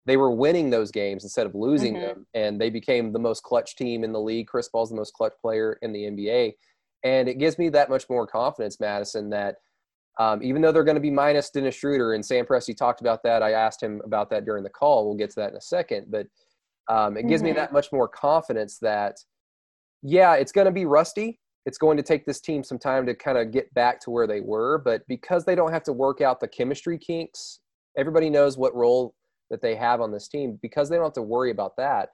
they 0.07 0.17
were 0.17 0.31
winning 0.31 0.71
those 0.71 0.89
games 0.89 1.23
instead 1.23 1.45
of 1.45 1.53
losing 1.53 1.93
mm-hmm. 1.93 2.07
them. 2.07 2.27
And 2.33 2.59
they 2.59 2.71
became 2.71 3.13
the 3.13 3.19
most 3.19 3.43
clutch 3.43 3.75
team 3.75 4.03
in 4.03 4.11
the 4.11 4.19
league. 4.19 4.47
Chris 4.47 4.67
paul's 4.67 4.89
the 4.89 4.95
most 4.95 5.13
clutch 5.13 5.33
player 5.39 5.77
in 5.83 5.93
the 5.93 6.03
nba 6.03 6.53
and 7.03 7.27
it 7.27 7.39
gives 7.39 7.57
me 7.57 7.69
that 7.69 7.89
much 7.89 8.05
more 8.09 8.27
confidence, 8.27 8.79
Madison, 8.79 9.29
that 9.31 9.55
um, 10.19 10.43
even 10.43 10.61
though 10.61 10.71
they're 10.71 10.83
going 10.83 10.95
to 10.95 11.01
be 11.01 11.09
minus 11.09 11.49
Dennis 11.49 11.75
Schroeder, 11.75 12.13
and 12.13 12.25
Sam 12.25 12.45
Presti 12.45 12.75
talked 12.75 13.01
about 13.01 13.23
that. 13.23 13.41
I 13.41 13.51
asked 13.53 13.81
him 13.81 14.01
about 14.03 14.29
that 14.29 14.45
during 14.45 14.63
the 14.63 14.69
call. 14.69 15.07
We'll 15.07 15.17
get 15.17 15.29
to 15.31 15.39
that 15.39 15.51
in 15.51 15.57
a 15.57 15.61
second. 15.61 16.07
But 16.09 16.27
um, 16.89 17.17
it 17.17 17.27
gives 17.27 17.41
mm-hmm. 17.41 17.51
me 17.51 17.55
that 17.55 17.73
much 17.73 17.91
more 17.91 18.07
confidence 18.07 18.77
that, 18.79 19.15
yeah, 20.03 20.35
it's 20.35 20.51
going 20.51 20.65
to 20.65 20.71
be 20.71 20.85
rusty. 20.85 21.39
It's 21.65 21.77
going 21.77 21.95
to 21.97 22.03
take 22.03 22.25
this 22.25 22.41
team 22.41 22.63
some 22.63 22.79
time 22.79 23.05
to 23.05 23.15
kind 23.15 23.37
of 23.37 23.51
get 23.51 23.73
back 23.73 23.99
to 24.01 24.09
where 24.09 24.27
they 24.27 24.41
were. 24.41 24.79
But 24.79 25.03
because 25.07 25.45
they 25.45 25.55
don't 25.55 25.71
have 25.71 25.83
to 25.83 25.93
work 25.93 26.19
out 26.19 26.39
the 26.39 26.47
chemistry 26.47 26.97
kinks, 26.97 27.59
everybody 27.97 28.29
knows 28.29 28.57
what 28.57 28.75
role 28.75 29.15
that 29.49 29.61
they 29.61 29.75
have 29.75 30.01
on 30.01 30.11
this 30.11 30.27
team. 30.27 30.59
Because 30.61 30.89
they 30.89 30.97
don't 30.97 31.05
have 31.05 31.13
to 31.13 31.21
worry 31.21 31.51
about 31.51 31.77
that, 31.77 32.09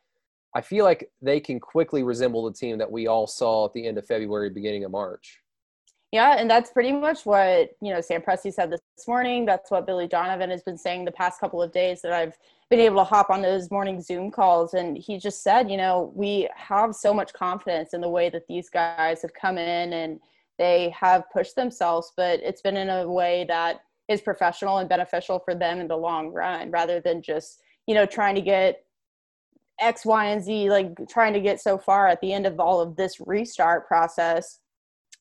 I 0.58 0.62
feel 0.62 0.86
like 0.86 1.12
they 1.22 1.40
can 1.40 1.60
quickly 1.60 2.02
resemble 2.02 2.44
the 2.44 2.52
team 2.52 2.80
that 2.80 2.92
we 2.92 3.06
all 3.06 3.28
saw 3.28 3.66
at 3.68 3.74
the 3.74 3.86
end 3.86 4.00
of 4.00 4.08
February, 4.08 4.50
beginning 4.50 4.86
of 4.86 4.90
March. 4.90 5.40
Yeah, 6.12 6.38
and 6.40 6.50
that's 6.50 6.72
pretty 6.72 6.92
much 6.92 7.28
what, 7.28 7.70
you 7.80 7.94
know, 7.94 8.02
Sam 8.02 8.24
Presti 8.24 8.52
said 8.52 8.72
this 8.72 8.82
morning. 9.08 9.46
That's 9.46 9.70
what 9.70 9.86
Billy 9.86 10.08
Donovan 10.08 10.50
has 10.50 10.64
been 10.64 10.80
saying 10.80 11.06
the 11.06 11.12
past 11.12 11.40
couple 11.40 11.62
of 11.62 11.72
days 11.72 12.02
that 12.02 12.12
I've 12.12 12.34
been 12.72 12.80
able 12.80 12.98
to 12.98 13.04
hop 13.04 13.30
on 13.30 13.44
those 13.44 13.70
morning 13.70 14.02
Zoom 14.02 14.32
calls. 14.32 14.74
And 14.74 14.98
he 14.98 15.20
just 15.20 15.44
said, 15.44 15.70
you 15.70 15.78
know, 15.78 16.12
we 16.16 16.50
have 16.56 16.96
so 16.96 17.14
much 17.14 17.34
confidence 17.34 17.94
in 17.94 18.02
the 18.02 18.10
way 18.10 18.32
that 18.32 18.48
these 18.50 18.68
guys 18.68 19.22
have 19.22 19.36
come 19.40 19.60
in 19.60 19.94
and 19.94 20.20
they 20.58 20.90
have 20.90 21.30
pushed 21.32 21.56
themselves, 21.56 22.14
but 22.18 22.40
it's 22.40 22.64
been 22.64 22.78
in 22.78 22.90
a 22.90 23.08
way 23.08 23.46
that 23.48 23.82
is 24.08 24.22
professional 24.22 24.80
and 24.80 24.90
beneficial 24.90 25.38
for 25.38 25.54
them 25.54 25.80
in 25.80 25.88
the 25.88 25.96
long 25.96 26.34
run 26.34 26.72
rather 26.72 27.00
than 27.00 27.22
just, 27.22 27.62
you 27.86 27.94
know, 27.94 28.08
trying 28.08 28.34
to 28.34 28.42
get 28.42 28.87
X, 29.80 30.06
Y, 30.06 30.26
and 30.26 30.44
Z, 30.44 30.70
like 30.70 30.96
trying 31.10 31.34
to 31.34 31.40
get 31.40 31.62
so 31.62 31.78
far 31.78 32.08
at 32.08 32.20
the 32.22 32.34
end 32.34 32.46
of 32.46 32.60
all 32.60 32.82
of 32.82 32.96
this 32.96 33.20
restart 33.20 33.88
process 33.88 34.60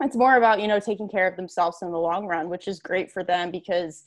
it's 0.02 0.16
more 0.16 0.36
about 0.36 0.60
you 0.60 0.68
know 0.68 0.80
taking 0.80 1.08
care 1.08 1.26
of 1.26 1.36
themselves 1.36 1.78
in 1.82 1.90
the 1.90 1.98
long 1.98 2.26
run 2.26 2.48
which 2.48 2.68
is 2.68 2.80
great 2.80 3.10
for 3.10 3.25
them 3.25 3.50
because 3.50 4.04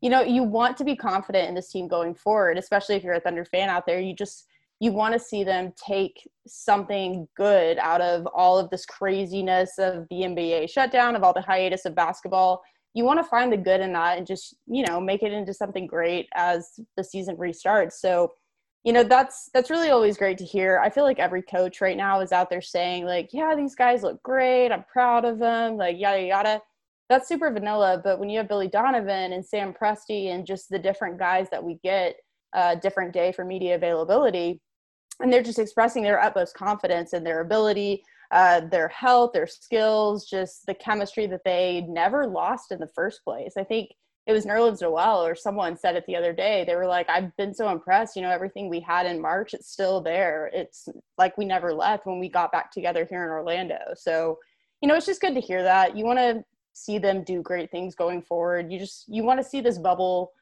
you 0.00 0.10
know 0.10 0.22
you 0.22 0.42
want 0.42 0.76
to 0.76 0.84
be 0.84 0.96
confident 0.96 1.48
in 1.48 1.54
this 1.54 1.70
team 1.70 1.88
going 1.88 2.14
forward 2.14 2.58
especially 2.58 2.96
if 2.96 3.04
you're 3.04 3.14
a 3.14 3.20
thunder 3.20 3.44
fan 3.44 3.68
out 3.68 3.86
there. 3.86 4.00
You 4.00 4.14
just 4.14 4.46
you 4.80 4.90
want 4.90 5.12
to 5.12 5.20
see 5.20 5.44
them 5.44 5.72
take 5.76 6.28
something 6.46 7.28
good 7.36 7.78
out 7.78 8.00
of 8.00 8.26
all 8.26 8.58
of 8.58 8.68
this 8.70 8.84
craziness 8.84 9.78
of 9.78 10.06
the 10.10 10.22
nba 10.22 10.68
shutdown 10.68 11.16
of 11.16 11.22
all 11.22 11.32
the 11.32 11.40
hiatus 11.40 11.84
of 11.84 11.94
basketball. 11.94 12.62
You 12.94 13.04
want 13.04 13.20
to 13.20 13.24
find 13.24 13.50
the 13.50 13.56
good 13.56 13.80
in 13.80 13.92
that 13.94 14.18
and 14.18 14.26
just 14.26 14.56
you 14.66 14.84
know 14.84 15.00
make 15.00 15.22
it 15.22 15.32
into 15.32 15.54
something 15.54 15.86
great 15.86 16.28
as 16.34 16.78
the 16.96 17.04
season 17.04 17.36
restarts. 17.36 17.92
So 17.92 18.32
you 18.84 18.92
know 18.92 19.04
that's 19.04 19.48
that's 19.54 19.70
really 19.70 19.90
always 19.90 20.16
great 20.16 20.38
to 20.38 20.44
hear. 20.44 20.80
I 20.82 20.90
feel 20.90 21.04
like 21.04 21.18
every 21.18 21.42
coach 21.42 21.80
right 21.80 21.96
now 21.96 22.20
is 22.20 22.32
out 22.32 22.50
there 22.50 22.60
saying 22.60 23.04
like 23.04 23.30
yeah 23.32 23.54
these 23.54 23.74
guys 23.74 24.02
look 24.02 24.22
great. 24.22 24.70
I'm 24.70 24.84
proud 24.84 25.24
of 25.24 25.38
them 25.38 25.76
like 25.76 25.98
yada 25.98 26.22
yada. 26.22 26.60
That's 27.08 27.28
super 27.28 27.52
vanilla 27.52 28.00
but 28.02 28.18
when 28.18 28.30
you 28.30 28.38
have 28.38 28.48
billy 28.48 28.68
donovan 28.68 29.32
and 29.34 29.44
sam 29.44 29.74
presti 29.74 30.28
and 30.34 30.46
just 30.46 30.70
the 30.70 30.78
different 30.78 31.18
guys 31.18 31.48
that 31.50 31.62
we 31.62 31.78
get 31.82 32.16
uh, 32.54 32.74
different 32.76 33.12
day 33.12 33.32
for 33.32 33.44
media 33.44 33.74
availability 33.74 34.60
and 35.20 35.32
they're 35.32 35.42
just 35.42 35.58
expressing 35.58 36.02
their 36.02 36.20
utmost 36.20 36.54
confidence 36.54 37.12
in 37.12 37.22
their 37.24 37.40
ability 37.40 38.02
uh, 38.32 38.60
their 38.60 38.88
health 38.88 39.32
their 39.34 39.46
skills 39.46 40.26
just 40.26 40.64
the 40.66 40.74
chemistry 40.74 41.26
that 41.26 41.42
they 41.44 41.84
never 41.88 42.26
lost 42.26 42.72
in 42.72 42.78
the 42.78 42.88
first 42.94 43.22
place. 43.24 43.52
I 43.58 43.64
think 43.64 43.90
it 44.26 44.32
was 44.32 44.46
Nerlens 44.46 44.80
Noel 44.80 45.24
or 45.24 45.34
someone 45.34 45.76
said 45.76 45.96
it 45.96 46.04
the 46.06 46.14
other 46.14 46.32
day. 46.32 46.64
They 46.64 46.76
were 46.76 46.86
like, 46.86 47.10
I've 47.10 47.36
been 47.36 47.52
so 47.52 47.70
impressed. 47.70 48.14
You 48.14 48.22
know, 48.22 48.30
everything 48.30 48.68
we 48.68 48.78
had 48.78 49.06
in 49.06 49.20
March, 49.20 49.52
it's 49.52 49.70
still 49.70 50.00
there. 50.00 50.48
It's 50.54 50.88
like 51.18 51.36
we 51.36 51.44
never 51.44 51.74
left 51.74 52.06
when 52.06 52.20
we 52.20 52.28
got 52.28 52.52
back 52.52 52.70
together 52.70 53.04
here 53.08 53.24
in 53.24 53.30
Orlando. 53.30 53.78
So, 53.96 54.38
you 54.80 54.88
know, 54.88 54.94
it's 54.94 55.06
just 55.06 55.20
good 55.20 55.34
to 55.34 55.40
hear 55.40 55.64
that. 55.64 55.96
You 55.96 56.04
want 56.04 56.20
to 56.20 56.44
see 56.72 56.98
them 56.98 57.24
do 57.24 57.42
great 57.42 57.70
things 57.72 57.96
going 57.96 58.22
forward. 58.22 58.70
You 58.70 58.78
just, 58.78 59.06
you 59.08 59.24
want 59.24 59.40
to 59.42 59.48
see 59.48 59.60
this 59.60 59.78
bubble 59.78 60.32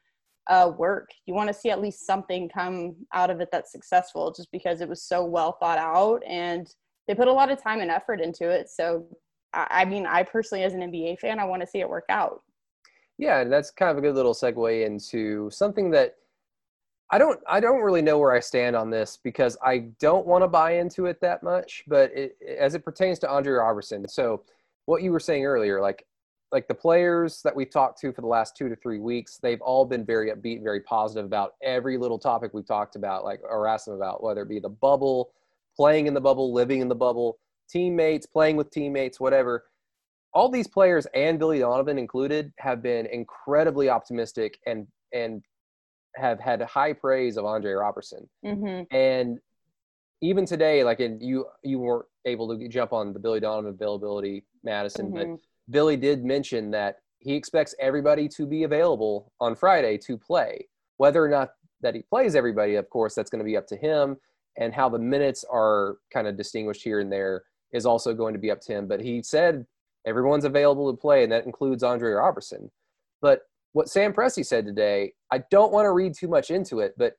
uh, 0.47 0.71
work. 0.77 1.09
You 1.25 1.33
want 1.33 1.47
to 1.47 1.53
see 1.53 1.71
at 1.71 1.81
least 1.81 2.05
something 2.05 2.49
come 2.49 2.95
out 3.13 3.31
of 3.31 3.41
it 3.41 3.49
that's 3.51 3.71
successful 3.71 4.31
just 4.31 4.51
because 4.51 4.81
it 4.81 4.89
was 4.89 5.01
so 5.01 5.25
well 5.25 5.53
thought 5.59 5.79
out 5.79 6.21
and 6.27 6.67
they 7.07 7.15
put 7.15 7.27
a 7.27 7.33
lot 7.33 7.51
of 7.51 7.61
time 7.61 7.79
and 7.79 7.89
effort 7.89 8.21
into 8.21 8.47
it. 8.47 8.69
So, 8.69 9.07
I 9.53 9.83
mean, 9.85 10.05
I 10.05 10.23
personally, 10.23 10.63
as 10.63 10.73
an 10.73 10.81
NBA 10.81 11.19
fan, 11.19 11.39
I 11.39 11.45
want 11.45 11.61
to 11.61 11.67
see 11.67 11.79
it 11.79 11.89
work 11.89 12.05
out. 12.09 12.41
Yeah, 13.21 13.41
and 13.41 13.53
that's 13.53 13.69
kind 13.69 13.91
of 13.91 13.99
a 13.99 14.01
good 14.01 14.15
little 14.15 14.33
segue 14.33 14.83
into 14.83 15.47
something 15.51 15.91
that 15.91 16.15
I 17.11 17.19
don't 17.19 17.39
I 17.47 17.59
don't 17.59 17.81
really 17.81 18.01
know 18.01 18.17
where 18.17 18.31
I 18.31 18.39
stand 18.39 18.75
on 18.75 18.89
this 18.89 19.19
because 19.23 19.55
I 19.63 19.89
don't 19.99 20.25
want 20.25 20.43
to 20.43 20.47
buy 20.47 20.77
into 20.77 21.05
it 21.05 21.21
that 21.21 21.43
much, 21.43 21.83
but 21.87 22.11
it, 22.17 22.35
as 22.59 22.73
it 22.73 22.83
pertains 22.83 23.19
to 23.19 23.29
Andre 23.29 23.53
Roberson. 23.53 24.07
So 24.07 24.41
what 24.85 25.03
you 25.03 25.11
were 25.11 25.19
saying 25.19 25.45
earlier, 25.45 25.79
like 25.79 26.03
like 26.51 26.67
the 26.67 26.73
players 26.73 27.41
that 27.43 27.55
we've 27.55 27.69
talked 27.69 28.01
to 28.01 28.11
for 28.11 28.21
the 28.21 28.27
last 28.27 28.57
two 28.57 28.69
to 28.69 28.75
three 28.75 28.99
weeks, 28.99 29.37
they've 29.37 29.61
all 29.61 29.85
been 29.85 30.03
very 30.03 30.31
upbeat 30.31 30.63
very 30.63 30.79
positive 30.81 31.25
about 31.25 31.53
every 31.61 31.99
little 31.99 32.17
topic 32.17 32.55
we've 32.55 32.65
talked 32.65 32.95
about, 32.95 33.23
like 33.23 33.39
or 33.43 33.67
asked 33.67 33.85
them 33.85 33.93
about, 33.93 34.23
whether 34.23 34.41
it 34.41 34.49
be 34.49 34.59
the 34.59 34.67
bubble, 34.67 35.31
playing 35.75 36.07
in 36.07 36.15
the 36.15 36.21
bubble, 36.21 36.51
living 36.51 36.81
in 36.81 36.87
the 36.87 36.95
bubble, 36.95 37.37
teammates, 37.69 38.25
playing 38.25 38.55
with 38.55 38.71
teammates, 38.71 39.19
whatever 39.19 39.65
all 40.33 40.49
these 40.49 40.67
players 40.67 41.07
and 41.13 41.37
Billy 41.37 41.59
Donovan 41.59 41.97
included 41.97 42.53
have 42.57 42.81
been 42.81 43.05
incredibly 43.07 43.89
optimistic 43.89 44.59
and 44.65 44.87
and 45.13 45.43
have 46.15 46.39
had 46.39 46.61
high 46.61 46.93
praise 46.93 47.37
of 47.37 47.45
Andre 47.45 47.71
Roberson. 47.71 48.29
Mm-hmm. 48.45 48.95
And 48.95 49.39
even 50.21 50.45
today, 50.45 50.83
like 50.83 50.99
in, 50.99 51.19
you 51.19 51.45
you 51.63 51.79
weren't 51.79 52.05
able 52.25 52.57
to 52.57 52.67
jump 52.67 52.93
on 52.93 53.13
the 53.13 53.19
Billy 53.19 53.39
Donovan 53.39 53.71
availability, 53.71 54.45
Madison, 54.63 55.07
mm-hmm. 55.07 55.33
but 55.33 55.39
Billy 55.69 55.97
did 55.97 56.23
mention 56.23 56.71
that 56.71 56.97
he 57.19 57.33
expects 57.35 57.75
everybody 57.79 58.27
to 58.27 58.45
be 58.45 58.63
available 58.63 59.31
on 59.39 59.55
Friday 59.55 59.97
to 59.99 60.17
play. 60.17 60.67
Whether 60.97 61.23
or 61.23 61.29
not 61.29 61.51
that 61.81 61.95
he 61.95 62.03
plays 62.03 62.35
everybody, 62.35 62.75
of 62.75 62.89
course, 62.89 63.15
that's 63.15 63.29
going 63.29 63.39
to 63.39 63.45
be 63.45 63.57
up 63.57 63.67
to 63.67 63.75
him. 63.75 64.17
And 64.57 64.73
how 64.73 64.89
the 64.89 64.99
minutes 64.99 65.45
are 65.49 65.97
kind 66.11 66.27
of 66.27 66.35
distinguished 66.35 66.83
here 66.83 66.99
and 66.99 67.11
there 67.11 67.43
is 67.73 67.85
also 67.85 68.13
going 68.13 68.33
to 68.33 68.39
be 68.39 68.51
up 68.51 68.59
to 68.61 68.73
him. 68.73 68.87
But 68.87 68.99
he 68.99 69.23
said 69.23 69.65
Everyone's 70.05 70.45
available 70.45 70.91
to 70.91 70.97
play, 70.97 71.23
and 71.23 71.31
that 71.31 71.45
includes 71.45 71.83
Andre 71.83 72.11
Roberson. 72.11 72.71
But 73.21 73.41
what 73.73 73.89
Sam 73.89 74.13
Presti 74.13 74.45
said 74.45 74.65
today, 74.65 75.13
I 75.31 75.43
don't 75.51 75.71
want 75.71 75.85
to 75.85 75.91
read 75.91 76.13
too 76.13 76.27
much 76.27 76.51
into 76.51 76.79
it, 76.79 76.93
but 76.97 77.13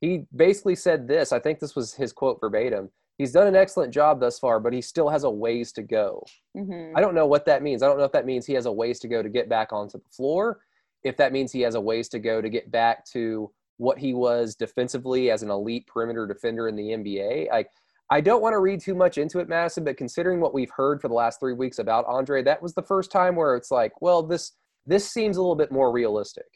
he 0.00 0.24
basically 0.34 0.74
said 0.74 1.06
this. 1.06 1.32
I 1.32 1.38
think 1.38 1.58
this 1.58 1.76
was 1.76 1.94
his 1.94 2.12
quote 2.12 2.40
verbatim. 2.40 2.90
He's 3.18 3.32
done 3.32 3.46
an 3.46 3.56
excellent 3.56 3.92
job 3.92 4.18
thus 4.18 4.38
far, 4.38 4.60
but 4.60 4.72
he 4.72 4.80
still 4.80 5.10
has 5.10 5.24
a 5.24 5.30
ways 5.30 5.72
to 5.72 5.82
go. 5.82 6.24
Mm-hmm. 6.56 6.96
I 6.96 7.00
don't 7.00 7.14
know 7.14 7.26
what 7.26 7.44
that 7.46 7.62
means. 7.62 7.82
I 7.82 7.86
don't 7.86 7.98
know 7.98 8.04
if 8.04 8.12
that 8.12 8.24
means 8.24 8.46
he 8.46 8.54
has 8.54 8.66
a 8.66 8.72
ways 8.72 8.98
to 9.00 9.08
go 9.08 9.22
to 9.22 9.28
get 9.28 9.48
back 9.48 9.72
onto 9.72 9.98
the 9.98 10.08
floor, 10.10 10.60
if 11.04 11.16
that 11.18 11.32
means 11.32 11.52
he 11.52 11.60
has 11.60 11.74
a 11.74 11.80
ways 11.80 12.08
to 12.10 12.18
go 12.18 12.40
to 12.40 12.48
get 12.48 12.70
back 12.70 13.04
to 13.12 13.50
what 13.76 13.98
he 13.98 14.14
was 14.14 14.54
defensively 14.54 15.30
as 15.30 15.42
an 15.42 15.50
elite 15.50 15.86
perimeter 15.86 16.26
defender 16.26 16.68
in 16.68 16.76
the 16.76 16.90
NBA. 16.90 17.50
Like 17.50 17.68
I 18.10 18.20
don't 18.20 18.42
want 18.42 18.54
to 18.54 18.58
read 18.58 18.80
too 18.80 18.94
much 18.94 19.18
into 19.18 19.38
it, 19.38 19.48
Madison, 19.48 19.84
but 19.84 19.96
considering 19.96 20.40
what 20.40 20.52
we've 20.52 20.70
heard 20.70 21.00
for 21.00 21.06
the 21.06 21.14
last 21.14 21.38
three 21.38 21.52
weeks 21.52 21.78
about 21.78 22.04
Andre, 22.06 22.42
that 22.42 22.60
was 22.60 22.74
the 22.74 22.82
first 22.82 23.12
time 23.12 23.36
where 23.36 23.54
it's 23.54 23.70
like, 23.70 24.02
well, 24.02 24.22
this 24.22 24.52
this 24.86 25.08
seems 25.08 25.36
a 25.36 25.40
little 25.40 25.56
bit 25.56 25.70
more 25.70 25.92
realistic. 25.92 26.46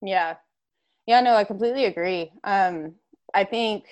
Yeah, 0.00 0.36
yeah, 1.06 1.20
no, 1.20 1.34
I 1.34 1.44
completely 1.44 1.84
agree. 1.84 2.32
Um, 2.44 2.94
I 3.34 3.44
think 3.44 3.84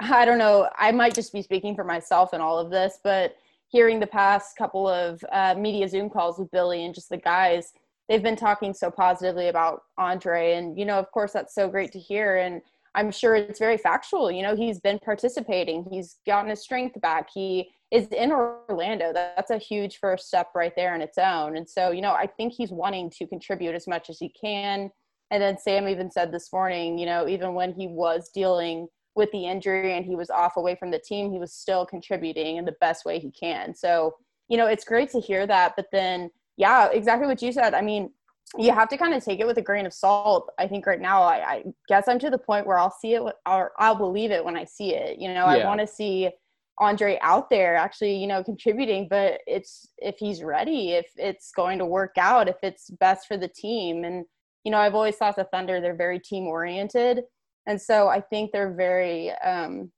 I 0.00 0.24
don't 0.24 0.38
know. 0.38 0.68
I 0.78 0.90
might 0.92 1.14
just 1.14 1.32
be 1.32 1.42
speaking 1.42 1.74
for 1.74 1.84
myself 1.84 2.32
in 2.32 2.40
all 2.40 2.58
of 2.58 2.70
this, 2.70 2.98
but 3.04 3.36
hearing 3.68 4.00
the 4.00 4.06
past 4.06 4.56
couple 4.56 4.88
of 4.88 5.22
uh, 5.32 5.54
media 5.58 5.88
Zoom 5.88 6.08
calls 6.08 6.38
with 6.38 6.50
Billy 6.50 6.84
and 6.84 6.94
just 6.94 7.10
the 7.10 7.16
guys, 7.18 7.72
they've 8.08 8.22
been 8.22 8.36
talking 8.36 8.72
so 8.72 8.90
positively 8.90 9.48
about 9.48 9.82
Andre, 9.98 10.54
and 10.54 10.78
you 10.78 10.86
know, 10.86 10.98
of 10.98 11.10
course, 11.10 11.32
that's 11.32 11.54
so 11.54 11.68
great 11.68 11.92
to 11.92 11.98
hear. 11.98 12.38
And 12.38 12.62
I'm 12.96 13.10
sure 13.10 13.36
it's 13.36 13.58
very 13.58 13.76
factual. 13.76 14.30
You 14.32 14.42
know, 14.42 14.56
he's 14.56 14.80
been 14.80 14.98
participating, 14.98 15.86
he's 15.90 16.16
gotten 16.26 16.50
his 16.50 16.62
strength 16.62 17.00
back. 17.00 17.28
He 17.32 17.70
is 17.92 18.08
in 18.08 18.32
Orlando. 18.32 19.12
That's 19.12 19.50
a 19.50 19.58
huge 19.58 19.98
first 19.98 20.26
step 20.26 20.48
right 20.54 20.72
there 20.74 20.94
in 20.94 21.02
its 21.02 21.18
own. 21.18 21.56
And 21.56 21.68
so, 21.68 21.92
you 21.92 22.00
know, 22.00 22.12
I 22.12 22.26
think 22.26 22.54
he's 22.54 22.72
wanting 22.72 23.10
to 23.10 23.26
contribute 23.26 23.74
as 23.74 23.86
much 23.86 24.10
as 24.10 24.18
he 24.18 24.30
can. 24.30 24.90
And 25.30 25.42
then 25.42 25.58
Sam 25.58 25.88
even 25.88 26.10
said 26.10 26.32
this 26.32 26.52
morning, 26.52 26.98
you 26.98 27.06
know, 27.06 27.28
even 27.28 27.54
when 27.54 27.72
he 27.72 27.86
was 27.86 28.30
dealing 28.34 28.88
with 29.14 29.30
the 29.30 29.46
injury 29.46 29.96
and 29.96 30.04
he 30.04 30.16
was 30.16 30.30
off 30.30 30.56
away 30.56 30.74
from 30.74 30.90
the 30.90 30.98
team, 30.98 31.30
he 31.30 31.38
was 31.38 31.52
still 31.52 31.86
contributing 31.86 32.56
in 32.56 32.64
the 32.64 32.76
best 32.80 33.04
way 33.04 33.18
he 33.18 33.30
can. 33.30 33.74
So, 33.74 34.14
you 34.48 34.56
know, 34.56 34.66
it's 34.66 34.84
great 34.84 35.10
to 35.10 35.20
hear 35.20 35.46
that. 35.46 35.74
But 35.76 35.86
then, 35.92 36.30
yeah, 36.56 36.88
exactly 36.90 37.26
what 37.26 37.42
you 37.42 37.52
said. 37.52 37.74
I 37.74 37.82
mean, 37.82 38.10
you 38.58 38.72
have 38.72 38.88
to 38.88 38.96
kind 38.96 39.12
of 39.14 39.24
take 39.24 39.40
it 39.40 39.46
with 39.46 39.58
a 39.58 39.62
grain 39.62 39.86
of 39.86 39.92
salt. 39.92 40.50
I 40.58 40.68
think 40.68 40.86
right 40.86 41.00
now, 41.00 41.22
I, 41.22 41.50
I 41.50 41.64
guess 41.88 42.08
I'm 42.08 42.18
to 42.20 42.30
the 42.30 42.38
point 42.38 42.66
where 42.66 42.78
I'll 42.78 42.94
see 43.00 43.14
it 43.14 43.22
or 43.46 43.72
I'll 43.78 43.96
believe 43.96 44.30
it 44.30 44.44
when 44.44 44.56
I 44.56 44.64
see 44.64 44.94
it. 44.94 45.18
You 45.18 45.28
know, 45.28 45.50
yeah. 45.50 45.62
I 45.62 45.64
want 45.64 45.80
to 45.80 45.86
see 45.86 46.30
Andre 46.78 47.18
out 47.22 47.50
there 47.50 47.74
actually, 47.74 48.16
you 48.16 48.26
know, 48.26 48.44
contributing, 48.44 49.08
but 49.08 49.40
it's 49.46 49.88
if 49.98 50.16
he's 50.18 50.42
ready, 50.42 50.92
if 50.92 51.06
it's 51.16 51.50
going 51.52 51.78
to 51.78 51.86
work 51.86 52.12
out, 52.18 52.48
if 52.48 52.56
it's 52.62 52.90
best 52.90 53.26
for 53.26 53.36
the 53.36 53.48
team. 53.48 54.04
And, 54.04 54.24
you 54.64 54.70
know, 54.70 54.78
I've 54.78 54.94
always 54.94 55.16
thought 55.16 55.36
the 55.36 55.44
Thunder, 55.44 55.80
they're 55.80 55.96
very 55.96 56.20
team 56.20 56.46
oriented. 56.46 57.22
And 57.66 57.80
so 57.80 58.08
I 58.08 58.20
think 58.20 58.52
they're 58.52 58.74
very 58.74 59.32
um, 59.44 59.90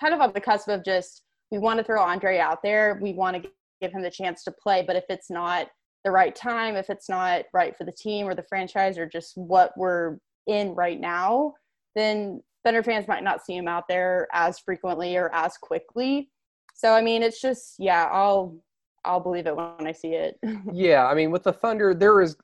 kind 0.00 0.14
of 0.14 0.20
on 0.20 0.32
the 0.32 0.40
cusp 0.40 0.68
of 0.68 0.84
just, 0.84 1.22
we 1.50 1.58
want 1.58 1.78
to 1.78 1.84
throw 1.84 2.02
Andre 2.02 2.38
out 2.38 2.62
there. 2.62 2.98
We 3.02 3.14
want 3.14 3.42
to 3.42 3.50
give 3.80 3.92
him 3.92 4.02
the 4.02 4.10
chance 4.10 4.44
to 4.44 4.52
play. 4.52 4.84
But 4.86 4.96
if 4.96 5.04
it's 5.08 5.30
not 5.30 5.68
the 6.06 6.12
right 6.12 6.36
time, 6.36 6.76
if 6.76 6.88
it's 6.88 7.08
not 7.08 7.46
right 7.52 7.76
for 7.76 7.82
the 7.82 7.90
team 7.90 8.28
or 8.28 8.34
the 8.36 8.44
franchise 8.44 8.96
or 8.96 9.06
just 9.06 9.36
what 9.36 9.72
we're 9.76 10.18
in 10.46 10.72
right 10.76 11.00
now, 11.00 11.52
then 11.96 12.40
Thunder 12.64 12.84
fans 12.84 13.08
might 13.08 13.24
not 13.24 13.44
see 13.44 13.56
him 13.56 13.66
out 13.66 13.88
there 13.88 14.28
as 14.32 14.60
frequently 14.60 15.16
or 15.16 15.34
as 15.34 15.56
quickly. 15.58 16.30
So 16.76 16.94
I 16.94 17.02
mean, 17.02 17.24
it's 17.24 17.40
just 17.40 17.74
yeah, 17.80 18.08
I'll 18.12 18.56
I'll 19.04 19.18
believe 19.18 19.48
it 19.48 19.56
when 19.56 19.84
I 19.84 19.90
see 19.90 20.14
it. 20.14 20.38
yeah, 20.72 21.06
I 21.06 21.14
mean, 21.14 21.32
with 21.32 21.42
the 21.42 21.52
Thunder, 21.52 21.92
there 21.92 22.22
is 22.22 22.36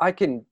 I 0.00 0.10
can 0.10 0.44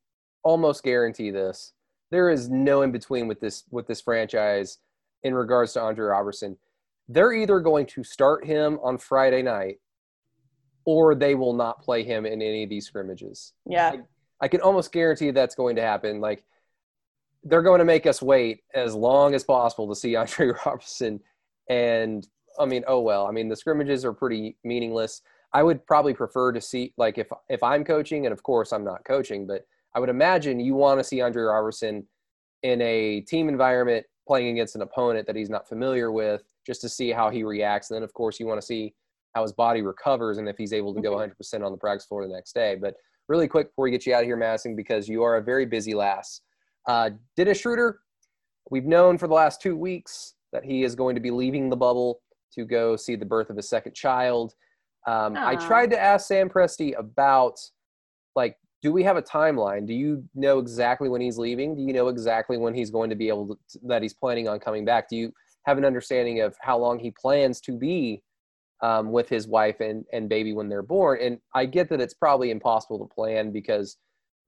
almost 0.45 0.85
guarantee 0.85 1.33
this. 1.33 1.73
There 2.13 2.31
is 2.31 2.49
no 2.49 2.83
in 2.83 2.93
between 2.93 3.27
with 3.27 3.41
this 3.41 3.65
with 3.73 3.89
this 3.89 4.01
franchise 4.01 4.79
in 5.25 5.35
regards 5.35 5.73
to 5.73 5.81
Andre 5.81 6.07
Roberson. 6.07 6.57
They're 7.09 7.33
either 7.33 7.59
going 7.59 7.87
to 7.87 8.05
start 8.05 8.47
him 8.47 8.79
on 8.85 8.99
Friday 8.99 9.43
night 9.43 9.79
or 10.85 11.15
they 11.15 11.35
will 11.35 11.53
not 11.53 11.83
play 11.83 12.03
him 12.03 12.27
in 12.27 12.43
any 12.43 12.65
of 12.65 12.71
these 12.71 12.87
scrimmages. 12.87 13.53
Yeah. 13.67 13.91
I, 13.91 14.01
I 14.41 14.49
can 14.49 14.61
almost 14.61 14.93
guarantee 14.93 15.31
that's 15.31 15.55
going 15.55 15.77
to 15.77 15.83
happen. 15.83 16.21
Like 16.21 16.45
they're 17.45 17.63
going 17.63 17.81
to 17.81 17.85
make 17.85 18.07
us 18.07 18.23
wait 18.23 18.63
as 18.75 18.95
long 18.95 19.35
as 19.35 19.45
possible 19.45 19.89
to 19.89 19.95
see 19.95 20.17
Andre 20.17 20.53
Roberson. 20.67 21.21
And 21.69 22.27
I 22.59 22.67
mean, 22.67 22.85
oh 22.87 23.01
well. 23.01 23.27
I 23.27 23.31
mean, 23.31 23.49
the 23.49 23.57
scrimmages 23.57 24.05
are 24.05 24.13
pretty 24.13 24.57
meaningless. 24.65 25.23
I 25.53 25.63
would 25.63 25.87
probably 25.87 26.15
prefer 26.15 26.53
to 26.53 26.61
see 26.61 26.93
like 26.97 27.19
if 27.19 27.29
if 27.49 27.63
I'm 27.63 27.85
coaching, 27.85 28.27
and 28.27 28.33
of 28.33 28.43
course 28.43 28.73
I'm 28.73 28.85
not 28.85 29.05
coaching, 29.05 29.47
but 29.47 29.67
I 29.95 30.01
would 30.01 30.09
imagine 30.09 30.59
you 30.61 30.75
want 30.75 30.99
to 30.99 31.05
see 31.05 31.21
Andre 31.21 31.43
Roberson 31.43 32.07
in 32.63 32.81
a 32.81 33.21
team 33.23 33.49
environment 33.49 34.07
playing 34.27 34.49
against 34.49 34.77
an 34.77 34.83
opponent 34.83 35.27
that 35.27 35.37
he's 35.37 35.51
not 35.51 35.69
familiar 35.69 36.11
with, 36.11 36.43
just 36.67 36.81
to 36.83 36.89
see 36.89 37.11
how 37.11 37.29
he 37.29 37.43
reacts. 37.43 37.91
And 37.91 37.97
then 37.97 38.03
of 38.03 38.15
course 38.15 38.41
you 38.41 38.47
want 38.47 38.61
to 38.61 38.67
see 38.67 38.95
how 39.35 39.43
his 39.43 39.53
body 39.53 39.83
recovers 39.83 40.39
and 40.39 40.49
if 40.49 40.57
he's 40.57 40.73
able 40.73 40.95
to 40.95 41.01
go 41.01 41.13
100% 41.13 41.31
mm-hmm. 41.31 41.65
on 41.65 41.73
the 41.73 41.79
practice 41.79 42.07
floor 42.07 42.27
the 42.27 42.33
next 42.33 42.55
day. 42.55 42.77
But 42.81 42.95
really 43.29 43.49
quick 43.49 43.69
before 43.69 43.85
we 43.85 43.91
get 43.91 44.07
you 44.07 44.15
out 44.15 44.21
of 44.21 44.27
here, 44.27 44.37
Madison, 44.37 44.77
because 44.77 45.09
you 45.09 45.23
are 45.23 45.37
a 45.37 45.43
very 45.43 45.67
busy 45.67 45.95
lass. 45.95 46.41
Uh, 46.87 47.11
Dennis 47.37 47.61
Schroeder, 47.61 48.01
we've 48.71 48.85
known 48.85 49.19
for 49.19 49.29
the 49.29 49.35
last 49.35 49.61
two 49.61 49.77
weeks 49.77 50.35
that 50.53 50.65
he 50.65 50.83
is 50.83 50.95
going 50.95 51.15
to 51.15 51.21
be 51.21 51.31
leaving 51.31 51.71
the 51.71 51.77
bubble 51.77 52.21
to 52.55 52.65
go 52.65 52.97
see 52.97 53.17
the 53.17 53.25
birth 53.25 53.49
of 53.51 53.57
his 53.57 53.69
second 53.69 53.95
child. 53.95 54.55
Um, 55.07 55.37
I 55.37 55.57
tried 55.57 55.91
to 55.91 56.01
ask 56.01 56.27
Sam 56.27 56.49
Presti 56.49 56.97
about, 56.97 57.59
like, 58.37 58.57
do 58.83 58.93
we 58.93 59.03
have 59.05 59.17
a 59.17 59.23
timeline? 59.23 59.87
Do 59.87 59.95
you 59.95 60.25
know 60.35 60.59
exactly 60.59 61.09
when 61.09 61.21
he's 61.21 61.39
leaving? 61.39 61.77
Do 61.77 61.83
you 61.83 61.93
know 61.93 62.09
exactly 62.09 62.59
when 62.59 62.75
he's 62.75 62.91
going 62.91 63.11
to 63.11 63.17
be 63.17 63.29
able 63.29 63.57
to, 63.71 63.79
that 63.85 64.03
he's 64.03 64.15
planning 64.15 64.49
on 64.49 64.59
coming 64.59 64.85
back? 64.85 65.09
Do 65.09 65.17
you 65.17 65.33
have 65.65 65.79
an 65.79 65.85
understanding 65.85 66.41
of 66.41 66.57
how 66.61 66.79
long 66.79 66.99
he 66.99 67.13
plans 67.13 67.61
to 67.63 67.73
be 67.73 68.23
um, 68.83 69.13
with 69.13 69.29
his 69.29 69.47
wife 69.47 69.81
and, 69.81 70.05
and 70.13 70.29
baby 70.29 70.53
when 70.53 70.69
they're 70.69 70.83
born? 70.83 71.19
And 71.21 71.39
I 71.55 71.67
get 71.67 71.89
that 71.91 72.01
it's 72.01 72.15
probably 72.15 72.51
impossible 72.51 72.99
to 72.99 73.15
plan 73.15 73.53
because 73.53 73.97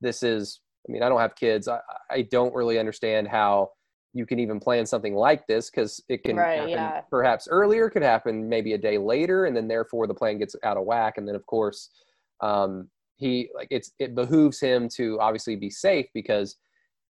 this 0.00 0.22
is, 0.22 0.60
I 0.88 0.92
mean, 0.92 1.02
I 1.02 1.08
don't 1.08 1.20
have 1.20 1.36
kids. 1.36 1.68
I, 1.68 1.80
I 2.10 2.22
don't 2.22 2.54
really 2.54 2.78
understand 2.78 3.28
how 3.28 3.70
you 4.14 4.24
can 4.24 4.38
even 4.38 4.60
plan 4.60 4.86
something 4.86 5.14
like 5.14 5.46
this 5.46 5.70
because 5.70 6.02
it 6.08 6.22
can 6.22 6.36
right, 6.36 6.58
happen 6.58 6.70
yeah. 6.70 7.00
perhaps 7.10 7.48
earlier, 7.50 7.90
could 7.90 8.02
happen 8.02 8.48
maybe 8.48 8.72
a 8.74 8.78
day 8.78 8.96
later, 8.96 9.46
and 9.46 9.56
then 9.56 9.66
therefore 9.66 10.06
the 10.06 10.14
plan 10.14 10.38
gets 10.38 10.54
out 10.62 10.76
of 10.76 10.84
whack. 10.84 11.14
And 11.18 11.26
then, 11.26 11.34
of 11.34 11.44
course, 11.46 11.90
um, 12.40 12.88
he 13.16 13.50
like 13.54 13.68
it's 13.70 13.92
it 13.98 14.14
behooves 14.14 14.60
him 14.60 14.88
to 14.96 15.18
obviously 15.20 15.56
be 15.56 15.70
safe 15.70 16.06
because 16.14 16.56